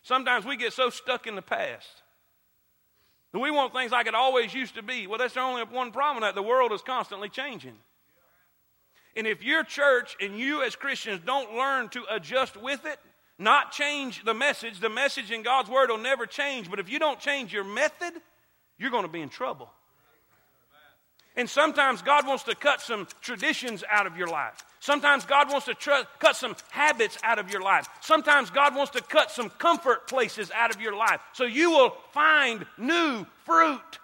[0.00, 2.02] Sometimes we get so stuck in the past
[3.32, 5.06] that we want things like it always used to be.
[5.06, 7.76] Well, that's the only one problem that the world is constantly changing.
[9.16, 12.98] And if your church and you as Christians don't learn to adjust with it,
[13.38, 16.70] not change the message, the message in God's Word will never change.
[16.70, 18.12] But if you don't change your method,
[18.78, 19.70] you're going to be in trouble.
[21.36, 24.54] And sometimes God wants to cut some traditions out of your life.
[24.80, 27.86] Sometimes God wants to tr- cut some habits out of your life.
[28.00, 31.20] Sometimes God wants to cut some comfort places out of your life.
[31.32, 33.99] So you will find new fruit.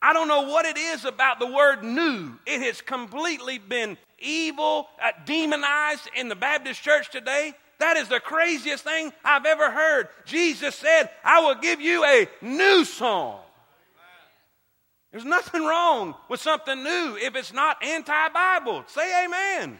[0.00, 2.38] I don't know what it is about the word new.
[2.46, 7.54] It has completely been evil, uh, demonized in the Baptist church today.
[7.78, 10.08] That is the craziest thing I've ever heard.
[10.24, 13.40] Jesus said, I will give you a new song.
[15.10, 18.84] There's nothing wrong with something new if it's not anti Bible.
[18.88, 19.62] Say amen.
[19.62, 19.78] amen.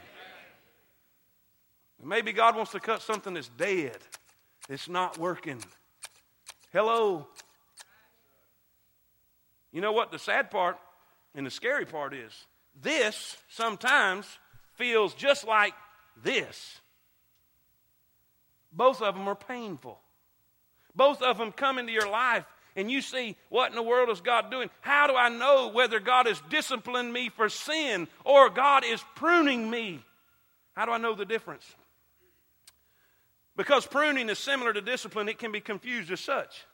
[2.02, 3.98] Maybe God wants to cut something that's dead,
[4.68, 5.62] it's not working.
[6.72, 7.26] Hello.
[9.72, 10.78] You know what the sad part
[11.34, 12.32] and the scary part is?
[12.80, 14.26] This sometimes
[14.74, 15.74] feels just like
[16.22, 16.80] this.
[18.72, 19.98] Both of them are painful.
[20.94, 22.44] Both of them come into your life
[22.76, 24.70] and you see what in the world is God doing.
[24.80, 29.68] How do I know whether God is disciplining me for sin or God is pruning
[29.68, 30.04] me?
[30.74, 31.64] How do I know the difference?
[33.56, 36.64] Because pruning is similar to discipline, it can be confused as such,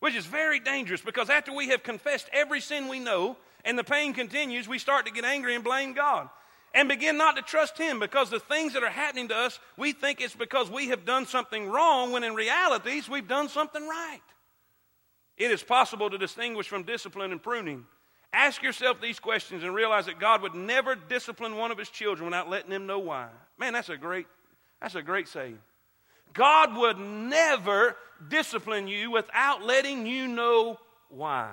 [0.00, 3.84] which is very dangerous because after we have confessed every sin we know and the
[3.84, 6.28] pain continues, we start to get angry and blame God
[6.74, 9.92] and begin not to trust Him because the things that are happening to us, we
[9.92, 14.20] think it's because we have done something wrong when in reality we've done something right.
[15.36, 17.86] It is possible to distinguish from discipline and pruning.
[18.32, 22.26] Ask yourself these questions and realize that God would never discipline one of his children
[22.26, 23.28] without letting them know why.
[23.58, 24.26] Man, that's a great,
[24.80, 25.58] that's a great saying.
[26.32, 27.96] God would never
[28.28, 31.52] discipline you without letting you know why.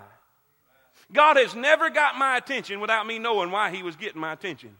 [1.12, 4.76] God has never got my attention without me knowing why he was getting my attention.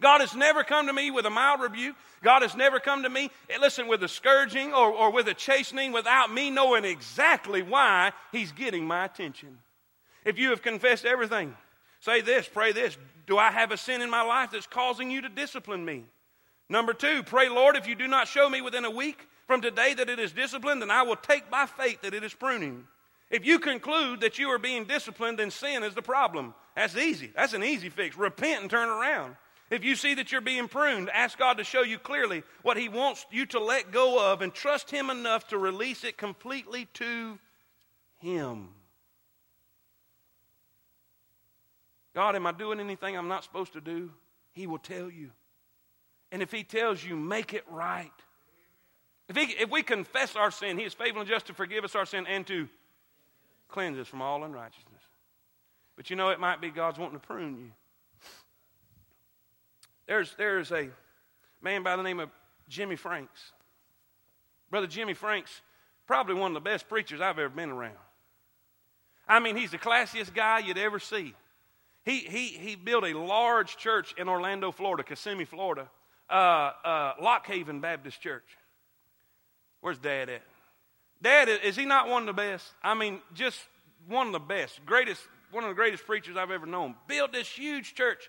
[0.00, 1.96] God has never come to me with a mild rebuke.
[2.22, 5.34] God has never come to me, eh, listen, with a scourging or, or with a
[5.34, 9.58] chastening without me knowing exactly why He's getting my attention.
[10.24, 11.56] If you have confessed everything,
[12.00, 12.96] say this, pray this.
[13.26, 16.04] Do I have a sin in my life that's causing you to discipline me?
[16.68, 19.94] Number two, pray, Lord, if you do not show me within a week from today
[19.94, 22.86] that it is disciplined, then I will take by faith that it is pruning.
[23.30, 26.54] If you conclude that you are being disciplined, then sin is the problem.
[26.76, 27.32] That's easy.
[27.34, 28.16] That's an easy fix.
[28.16, 29.36] Repent and turn around.
[29.70, 32.88] If you see that you're being pruned, ask God to show you clearly what He
[32.88, 37.38] wants you to let go of and trust Him enough to release it completely to
[38.18, 38.68] Him.
[42.14, 44.10] God, am I doing anything I'm not supposed to do?
[44.52, 45.30] He will tell you.
[46.30, 48.10] And if He tells you, make it right.
[49.28, 51.94] If, he, if we confess our sin, He is faithful and just to forgive us
[51.94, 52.68] our sin and to
[53.68, 55.02] cleanse us from all unrighteousness.
[55.96, 57.70] But you know, it might be God's wanting to prune you.
[60.06, 60.88] There's, there's a
[61.60, 62.30] man by the name of
[62.68, 63.52] Jimmy Franks.
[64.70, 65.60] Brother Jimmy Franks,
[66.06, 67.96] probably one of the best preachers I've ever been around.
[69.28, 71.34] I mean, he's the classiest guy you'd ever see.
[72.04, 75.90] He, he, he built a large church in Orlando, Florida, Kissimmee, Florida,
[76.30, 78.44] uh, uh, Lock Haven Baptist Church.
[79.80, 80.42] Where's Dad at?
[81.22, 82.66] Dad, is he not one of the best?
[82.82, 83.60] I mean, just
[84.06, 85.20] one of the best, greatest,
[85.50, 86.94] one of the greatest preachers I've ever known.
[87.06, 88.28] Built this huge church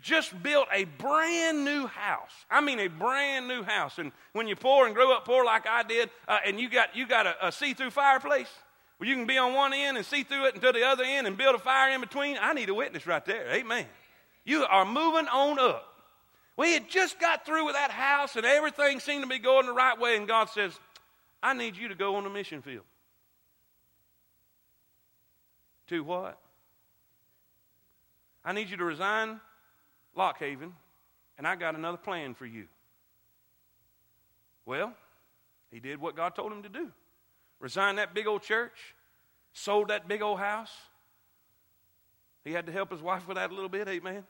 [0.00, 2.32] just built a brand new house.
[2.50, 3.98] I mean, a brand new house.
[3.98, 6.94] And when you're poor and grew up poor like I did, uh, and you got,
[6.94, 8.50] you got a, a see through fireplace
[8.98, 11.26] where you can be on one end and see through it until the other end
[11.26, 13.48] and build a fire in between, I need a witness right there.
[13.50, 13.86] Amen.
[14.44, 15.95] You are moving on up.
[16.56, 19.72] We had just got through with that house and everything seemed to be going the
[19.72, 20.78] right way, and God says,
[21.42, 22.84] I need you to go on the mission field.
[25.88, 26.38] To what?
[28.44, 29.40] I need you to resign
[30.16, 30.72] Lockhaven,
[31.36, 32.66] and I got another plan for you.
[34.64, 34.94] Well,
[35.70, 36.90] he did what God told him to do.
[37.60, 38.94] Resigned that big old church,
[39.52, 40.72] sold that big old house.
[42.44, 44.24] He had to help his wife with that a little bit, amen.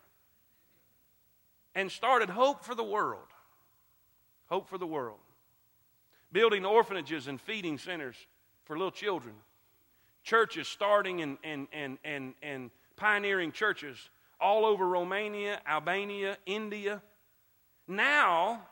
[1.76, 3.28] And started Hope for the World.
[4.46, 5.20] Hope for the World.
[6.32, 8.16] Building orphanages and feeding centers
[8.64, 9.34] for little children.
[10.24, 13.96] Churches starting and, and, and, and, and pioneering churches
[14.40, 17.00] all over Romania, Albania, India.
[17.86, 18.66] Now,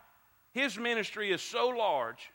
[0.51, 2.31] his ministry is so large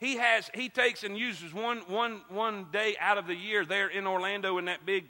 [0.00, 3.88] he has he takes and uses one one one day out of the year there
[3.88, 5.04] in Orlando in that big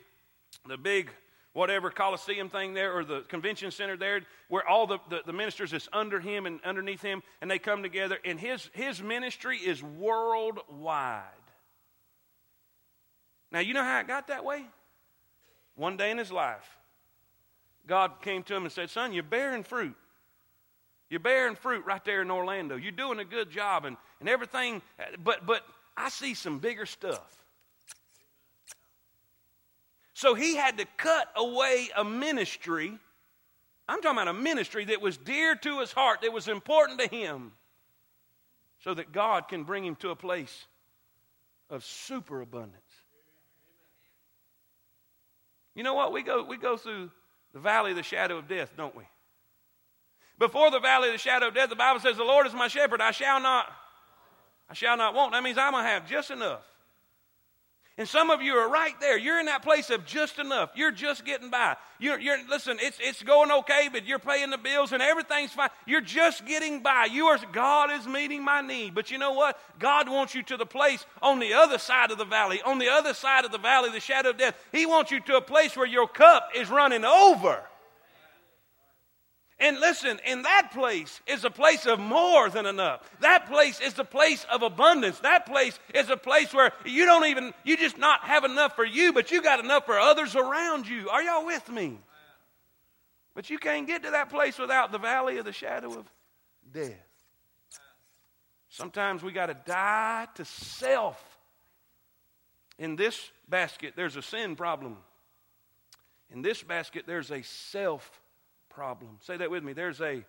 [0.66, 1.10] the big
[1.52, 5.72] whatever Coliseum thing there or the convention center there where all the, the, the, ministers
[5.72, 9.82] is under him and underneath him and they come together and his his ministry is
[9.82, 11.24] worldwide.
[13.50, 14.64] Now you know how it got that way?
[15.74, 16.78] One day in his life,
[17.86, 19.96] God came to him and said, Son, you're bearing fruit.
[21.08, 22.76] You're bearing fruit right there in Orlando.
[22.76, 24.80] You're doing a good job and, and everything,
[25.24, 25.64] but, but
[25.96, 27.39] I see some bigger stuff.
[30.20, 32.92] So he had to cut away a ministry.
[33.88, 37.06] I'm talking about a ministry that was dear to his heart, that was important to
[37.06, 37.52] him,
[38.84, 40.66] so that God can bring him to a place
[41.70, 42.82] of superabundance.
[45.74, 46.12] You know what?
[46.12, 47.10] We go, we go through
[47.54, 49.04] the valley of the shadow of death, don't we?
[50.38, 52.68] Before the valley of the shadow of death, the Bible says, The Lord is my
[52.68, 53.72] shepherd, I shall not,
[54.68, 55.32] I shall not want.
[55.32, 56.69] That means I'm gonna have just enough.
[58.00, 59.18] And some of you are right there.
[59.18, 60.70] You're in that place of just enough.
[60.74, 61.76] You're just getting by.
[61.98, 65.68] You're, you're listen, it's, it's going okay, but you're paying the bills and everything's fine.
[65.84, 67.08] You're just getting by.
[67.12, 68.94] You are, God is meeting my need.
[68.94, 69.60] But you know what?
[69.78, 72.88] God wants you to the place on the other side of the valley, on the
[72.88, 74.54] other side of the valley, the shadow of death.
[74.72, 77.62] He wants you to a place where your cup is running over.
[79.60, 83.02] And listen, in that place is a place of more than enough.
[83.20, 85.18] That place is a place of abundance.
[85.20, 88.86] That place is a place where you don't even, you just not have enough for
[88.86, 91.10] you, but you got enough for others around you.
[91.10, 91.98] Are y'all with me?
[93.34, 96.10] But you can't get to that place without the valley of the shadow of
[96.72, 96.94] death.
[98.70, 101.22] Sometimes we got to die to self.
[102.78, 104.96] In this basket, there's a sin problem.
[106.30, 108.20] In this basket, there's a self
[108.70, 109.18] problem.
[109.20, 109.72] Say that with me.
[109.72, 110.24] There's a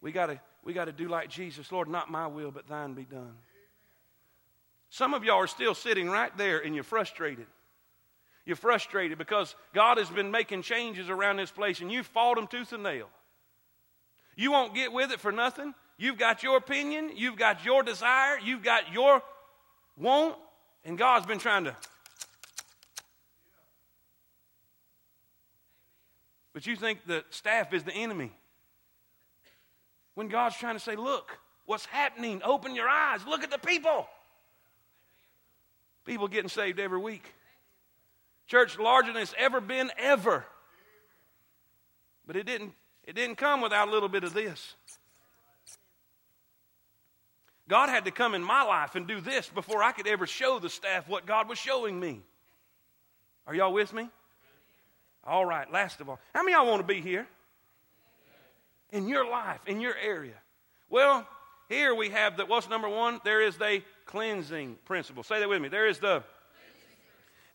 [0.00, 1.70] we got to we got to do like Jesus.
[1.70, 3.34] Lord, not my will, but thine be done.
[4.90, 7.46] Some of y'all are still sitting right there and you're frustrated.
[8.44, 12.46] You're frustrated because God has been making changes around this place and you've fought them
[12.46, 13.08] tooth and nail.
[14.36, 15.74] You won't get with it for nothing.
[15.98, 19.22] You've got your opinion, you've got your desire, you've got your
[19.96, 20.36] want,
[20.84, 21.76] and God's been trying to
[26.56, 28.32] But you think the staff is the enemy.
[30.14, 32.40] When God's trying to say, look, what's happening?
[32.42, 33.20] Open your eyes.
[33.26, 34.08] Look at the people.
[36.06, 37.30] People getting saved every week.
[38.46, 40.46] Church larger than it's ever been, ever.
[42.26, 42.72] But it didn't,
[43.04, 44.76] it didn't come without a little bit of this.
[47.68, 50.58] God had to come in my life and do this before I could ever show
[50.58, 52.22] the staff what God was showing me.
[53.46, 54.08] Are y'all with me?
[55.26, 57.26] All right, last of all, how many y'all want to be here?
[58.92, 60.34] In your life, in your area.
[60.88, 61.26] Well,
[61.68, 62.48] here we have that.
[62.48, 63.20] What's number one?
[63.24, 65.24] There is the cleansing principle.
[65.24, 65.68] Say that with me.
[65.68, 66.22] There is the.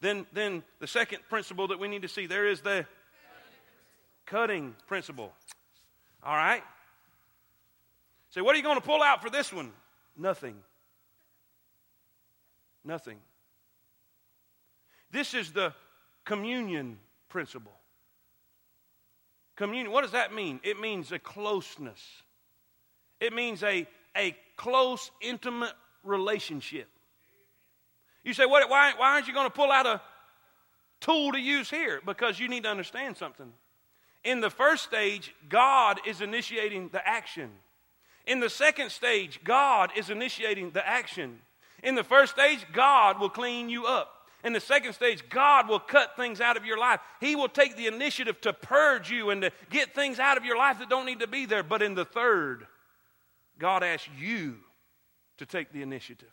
[0.01, 2.85] Then, then the second principle that we need to see there is the
[4.25, 5.31] cutting principle.
[6.23, 6.63] All right.
[8.31, 9.71] So, what are you going to pull out for this one?
[10.17, 10.55] Nothing.
[12.83, 13.19] Nothing.
[15.11, 15.73] This is the
[16.25, 16.97] communion
[17.31, 17.73] principle.
[19.55, 20.59] Communion, what does that mean?
[20.63, 22.01] It means a closeness,
[23.19, 25.73] it means a, a close, intimate
[26.03, 26.87] relationship.
[28.23, 29.99] You say, what, why, why aren't you going to pull out a
[30.99, 32.01] tool to use here?
[32.05, 33.51] Because you need to understand something.
[34.23, 37.49] In the first stage, God is initiating the action.
[38.27, 41.39] In the second stage, God is initiating the action.
[41.83, 44.20] In the first stage, God will clean you up.
[44.43, 46.99] In the second stage, God will cut things out of your life.
[47.19, 50.57] He will take the initiative to purge you and to get things out of your
[50.57, 51.63] life that don't need to be there.
[51.63, 52.65] But in the third,
[53.59, 54.57] God asks you
[55.37, 56.31] to take the initiative.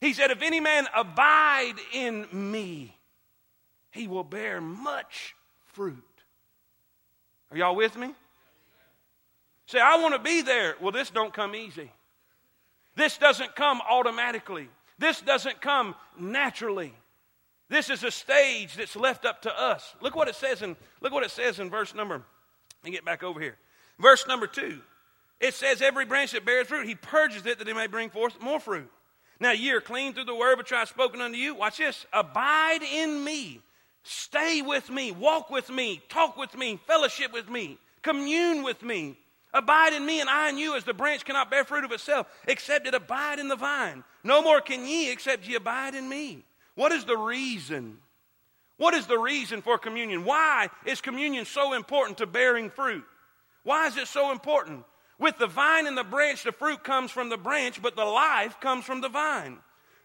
[0.00, 2.94] He said, If any man abide in me,
[3.90, 5.34] he will bear much
[5.66, 6.04] fruit.
[7.50, 8.14] Are y'all with me?
[9.66, 10.76] Say, I want to be there.
[10.80, 11.90] Well, this don't come easy.
[12.96, 14.68] This doesn't come automatically.
[14.98, 16.92] This doesn't come naturally.
[17.68, 19.94] This is a stage that's left up to us.
[20.00, 22.14] Look what it says in look what it says in verse number.
[22.14, 23.56] Let me get back over here.
[23.98, 24.80] Verse number two.
[25.40, 28.40] It says, Every branch that bears fruit, he purges it that it may bring forth
[28.40, 28.90] more fruit.
[29.40, 31.54] Now ye are clean through the word which I have spoken unto you.
[31.54, 32.06] Watch this.
[32.12, 33.60] Abide in me.
[34.02, 35.12] Stay with me.
[35.12, 36.02] Walk with me.
[36.08, 36.80] Talk with me.
[36.86, 37.78] Fellowship with me.
[38.02, 39.16] Commune with me.
[39.54, 42.26] Abide in me and I in you as the branch cannot bear fruit of itself
[42.46, 44.04] except it abide in the vine.
[44.22, 46.44] No more can ye except ye abide in me.
[46.74, 47.98] What is the reason?
[48.76, 50.24] What is the reason for communion?
[50.24, 53.04] Why is communion so important to bearing fruit?
[53.64, 54.84] Why is it so important?
[55.18, 58.60] With the vine and the branch, the fruit comes from the branch, but the life
[58.60, 59.58] comes from the vine.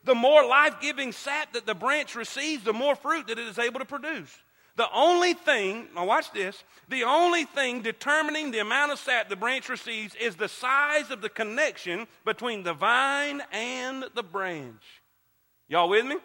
[0.05, 3.59] The more life giving sap that the branch receives, the more fruit that it is
[3.59, 4.35] able to produce.
[4.75, 9.35] The only thing, now watch this, the only thing determining the amount of sap the
[9.35, 14.83] branch receives is the size of the connection between the vine and the branch.
[15.67, 16.17] Y'all with me?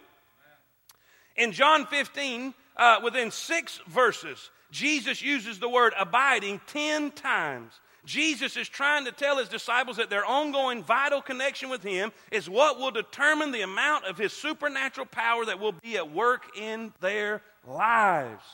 [1.36, 7.72] In John 15, uh, within six verses, Jesus uses the word abiding 10 times.
[8.05, 12.49] Jesus is trying to tell his disciples that their ongoing vital connection with him is
[12.49, 16.92] what will determine the amount of his supernatural power that will be at work in
[17.01, 18.44] their lives.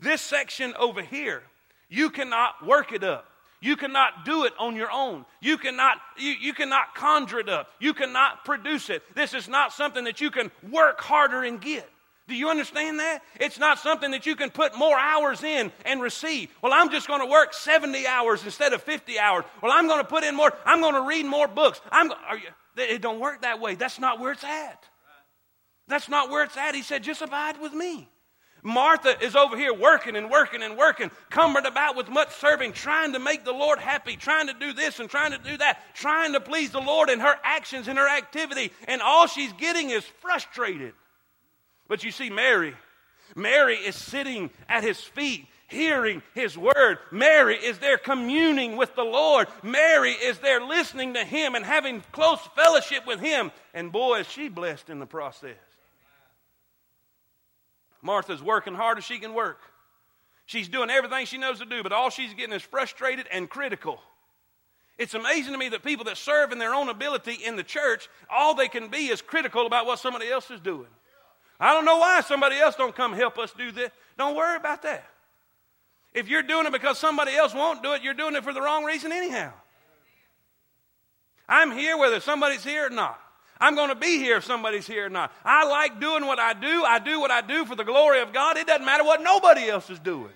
[0.00, 1.42] This section over here,
[1.88, 3.26] you cannot work it up.
[3.60, 5.24] You cannot do it on your own.
[5.40, 7.68] You cannot, you, you cannot conjure it up.
[7.80, 9.02] You cannot produce it.
[9.14, 11.88] This is not something that you can work harder and get.
[12.26, 13.22] Do you understand that?
[13.38, 16.50] It's not something that you can put more hours in and receive.
[16.62, 19.44] Well, I'm just going to work 70 hours instead of 50 hours.
[19.62, 21.80] Well, I'm going to put in more, I'm going to read more books.
[21.90, 23.74] I'm, are you, it don't work that way.
[23.74, 24.84] That's not where it's at.
[25.86, 26.74] That's not where it's at.
[26.74, 28.08] He said, just abide with me.
[28.64, 33.12] Martha is over here working and working and working, cumbered about with much serving, trying
[33.12, 36.32] to make the Lord happy, trying to do this and trying to do that, trying
[36.32, 38.72] to please the Lord in her actions and her activity.
[38.88, 40.94] And all she's getting is frustrated.
[41.88, 42.74] But you see, Mary,
[43.36, 46.98] Mary is sitting at his feet hearing his word.
[47.10, 49.48] Mary is there communing with the Lord.
[49.62, 53.50] Mary is there listening to him and having close fellowship with him.
[53.74, 55.56] And boy, is she blessed in the process.
[58.04, 59.58] Martha's working hard as she can work.
[60.46, 63.98] She's doing everything she knows to do, but all she's getting is frustrated and critical.
[64.98, 68.08] It's amazing to me that people that serve in their own ability in the church,
[68.30, 70.86] all they can be is critical about what somebody else is doing.
[71.58, 73.90] I don't know why somebody else don't come help us do this.
[74.18, 75.08] Don't worry about that.
[76.12, 78.60] If you're doing it because somebody else won't do it, you're doing it for the
[78.60, 79.52] wrong reason anyhow.
[81.48, 83.18] I'm here whether somebody's here or not.
[83.60, 85.32] I'm going to be here if somebody's here or not.
[85.44, 86.84] I like doing what I do.
[86.84, 88.56] I do what I do for the glory of God.
[88.56, 90.32] It doesn't matter what nobody else is doing.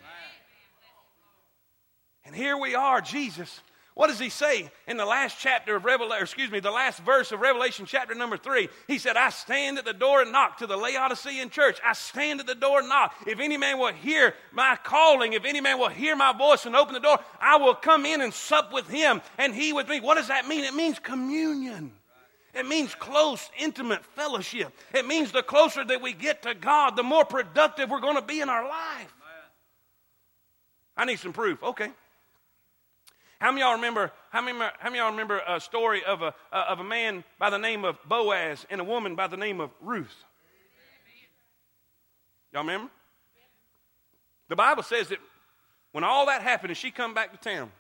[2.25, 3.61] And here we are, Jesus
[3.99, 7.33] what does he say in the last chapter of Revelation, excuse me, the last verse
[7.33, 8.69] of Revelation chapter number three?
[8.87, 11.81] He said, I stand at the door and knock to the Laodicean church.
[11.85, 13.13] I stand at the door and knock.
[13.27, 16.77] If any man will hear my calling, if any man will hear my voice and
[16.77, 19.99] open the door, I will come in and sup with him and he with me.
[19.99, 20.63] What does that mean?
[20.63, 21.91] It means communion.
[22.59, 24.73] It means close, intimate fellowship.
[24.93, 28.23] It means the closer that we get to God, the more productive we're going to
[28.23, 29.15] be in our life.
[30.97, 31.63] I need some proof.
[31.63, 31.91] Okay.
[33.41, 34.11] How many y'all remember?
[34.31, 37.51] How many, how many y'all remember a story of a uh, of a man by
[37.51, 40.25] the name of Boaz and a woman by the name of Ruth?
[42.53, 42.91] Y'all remember?
[44.49, 45.19] The Bible says that
[45.93, 47.71] when all that happened, and she come back to town,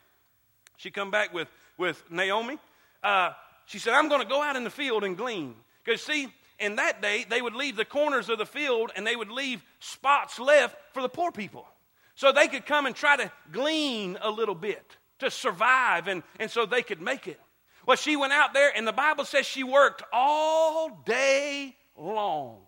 [0.76, 2.58] she come back with with Naomi.
[3.02, 3.32] Uh,
[3.68, 5.54] she said, "I'm going to go out in the field and glean."
[5.84, 9.14] Because see, in that day, they would leave the corners of the field and they
[9.14, 11.66] would leave spots left for the poor people,
[12.14, 16.50] so they could come and try to glean a little bit to survive, and, and
[16.50, 17.40] so they could make it.
[17.86, 22.60] Well, she went out there, and the Bible says she worked all day long.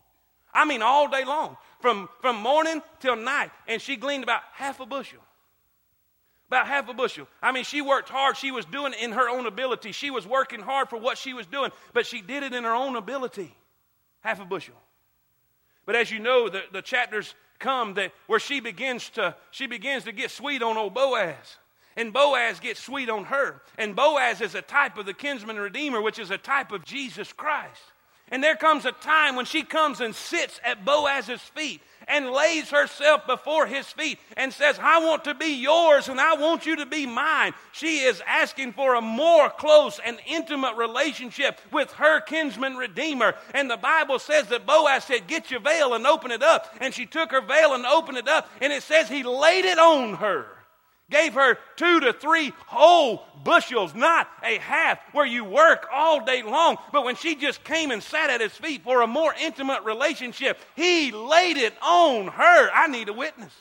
[0.53, 4.81] I mean, all day long, from, from morning till night, and she gleaned about half
[4.81, 5.21] a bushel.
[6.51, 7.29] About half a bushel.
[7.41, 8.37] I mean, she worked hard.
[8.37, 9.93] She was doing it in her own ability.
[9.93, 12.75] She was working hard for what she was doing, but she did it in her
[12.75, 13.55] own ability.
[14.23, 14.75] Half a bushel.
[15.87, 20.05] But as you know, the, the chapters come that where she begins to she begins
[20.05, 21.59] to get sweet on old Boaz.
[21.97, 23.63] And Boaz gets sweet on her.
[23.79, 27.33] And Boaz is a type of the kinsman redeemer, which is a type of Jesus
[27.33, 27.83] Christ.
[28.29, 31.81] And there comes a time when she comes and sits at Boaz's feet
[32.11, 36.35] and lays herself before his feet and says, I want to be yours and I
[36.35, 37.53] want you to be mine.
[37.73, 43.35] She is asking for a more close and intimate relationship with her kinsman redeemer.
[43.55, 46.75] And the Bible says that Boaz said, Get your veil and open it up.
[46.81, 48.51] And she took her veil and opened it up.
[48.61, 50.60] And it says he laid it on her
[51.11, 56.43] gave her two to three whole bushels, not a half, where you work all day
[56.43, 56.77] long.
[56.93, 60.59] But when she just came and sat at his feet for a more intimate relationship,
[60.77, 62.71] he laid it on her.
[62.73, 63.53] I need a witness.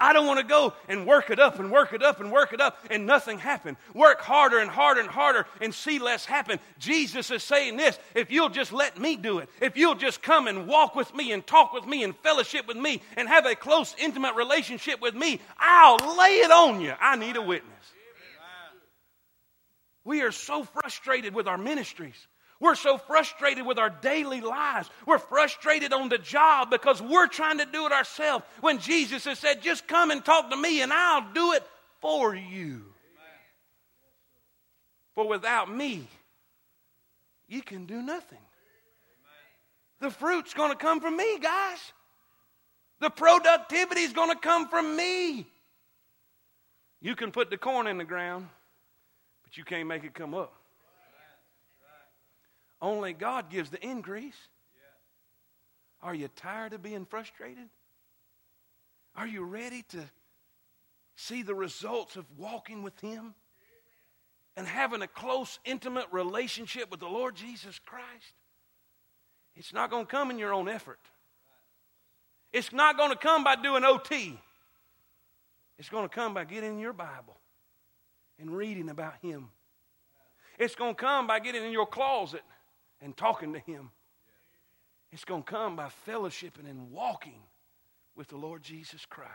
[0.00, 2.52] I don't want to go and work it up and work it up and work
[2.52, 3.76] it up and nothing happen.
[3.94, 6.58] Work harder and harder and harder and see less happen.
[6.78, 10.46] Jesus is saying this if you'll just let me do it, if you'll just come
[10.46, 13.54] and walk with me and talk with me and fellowship with me and have a
[13.54, 16.92] close, intimate relationship with me, I'll lay it on you.
[17.00, 17.74] I need a witness.
[20.04, 22.26] We are so frustrated with our ministries.
[22.60, 24.90] We're so frustrated with our daily lives.
[25.06, 28.44] We're frustrated on the job because we're trying to do it ourselves.
[28.60, 31.62] When Jesus has said, just come and talk to me and I'll do it
[32.00, 32.84] for you.
[35.14, 36.08] For without me,
[37.46, 38.38] you can do nothing.
[40.00, 41.78] The fruit's going to come from me, guys.
[43.00, 45.46] The productivity is going to come from me.
[47.00, 48.48] You can put the corn in the ground,
[49.44, 50.57] but you can't make it come up.
[52.80, 54.36] Only God gives the increase.
[56.00, 57.68] Are you tired of being frustrated?
[59.16, 59.98] Are you ready to
[61.16, 63.34] see the results of walking with Him
[64.56, 68.34] and having a close, intimate relationship with the Lord Jesus Christ?
[69.56, 71.00] It's not going to come in your own effort.
[72.52, 74.38] It's not going to come by doing OT.
[75.78, 77.36] It's going to come by getting in your Bible
[78.38, 79.48] and reading about Him.
[80.60, 82.42] It's going to come by getting in your closet
[83.00, 83.90] and talking to Him.
[85.12, 87.40] It's going to come by fellowshipping and walking
[88.16, 89.32] with the Lord Jesus Christ.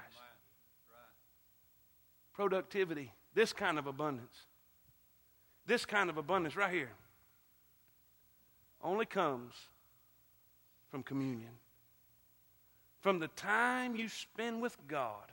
[2.33, 4.35] Productivity, this kind of abundance,
[5.65, 6.91] this kind of abundance right here,
[8.83, 9.53] only comes
[10.89, 11.51] from communion.
[12.99, 15.31] From the time you spend with God.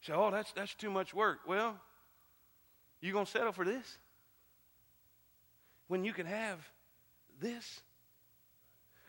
[0.00, 1.40] You say, oh, that's, that's too much work.
[1.46, 1.76] Well,
[3.00, 3.98] you going to settle for this?
[5.88, 6.58] When you can have
[7.40, 7.80] this?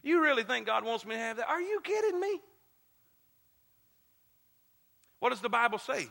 [0.03, 1.49] You really think God wants me to have that?
[1.49, 2.39] Are you kidding me?
[5.19, 6.07] What does the Bible say?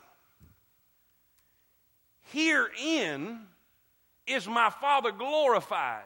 [2.32, 3.40] Herein
[4.26, 6.04] is my Father glorified,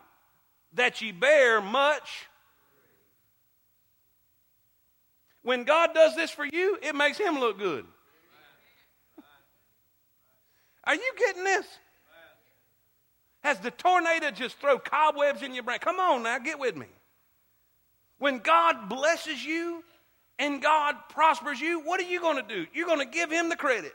[0.74, 2.26] that ye bear much.
[5.42, 7.86] When God does this for you, it makes him look good.
[10.84, 11.66] Are you getting this?
[13.42, 15.78] Has the tornado just throw cobwebs in your brain?
[15.78, 16.86] Come on now, get with me.
[18.18, 19.84] When God blesses you
[20.38, 22.66] and God prospers you, what are you going to do?
[22.74, 23.94] You're going to give Him the credit.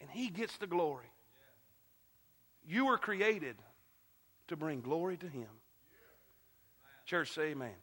[0.00, 1.06] And He gets the glory.
[2.66, 3.56] You were created
[4.48, 5.48] to bring glory to Him.
[7.06, 7.74] Church, say amen.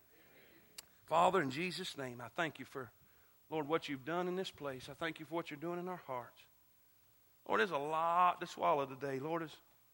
[1.05, 2.91] Father, in Jesus' name, I thank you for,
[3.49, 4.87] Lord, what you've done in this place.
[4.89, 6.39] I thank you for what you're doing in our hearts.
[7.49, 9.19] Lord, there's a lot to swallow today.
[9.19, 9.49] Lord, as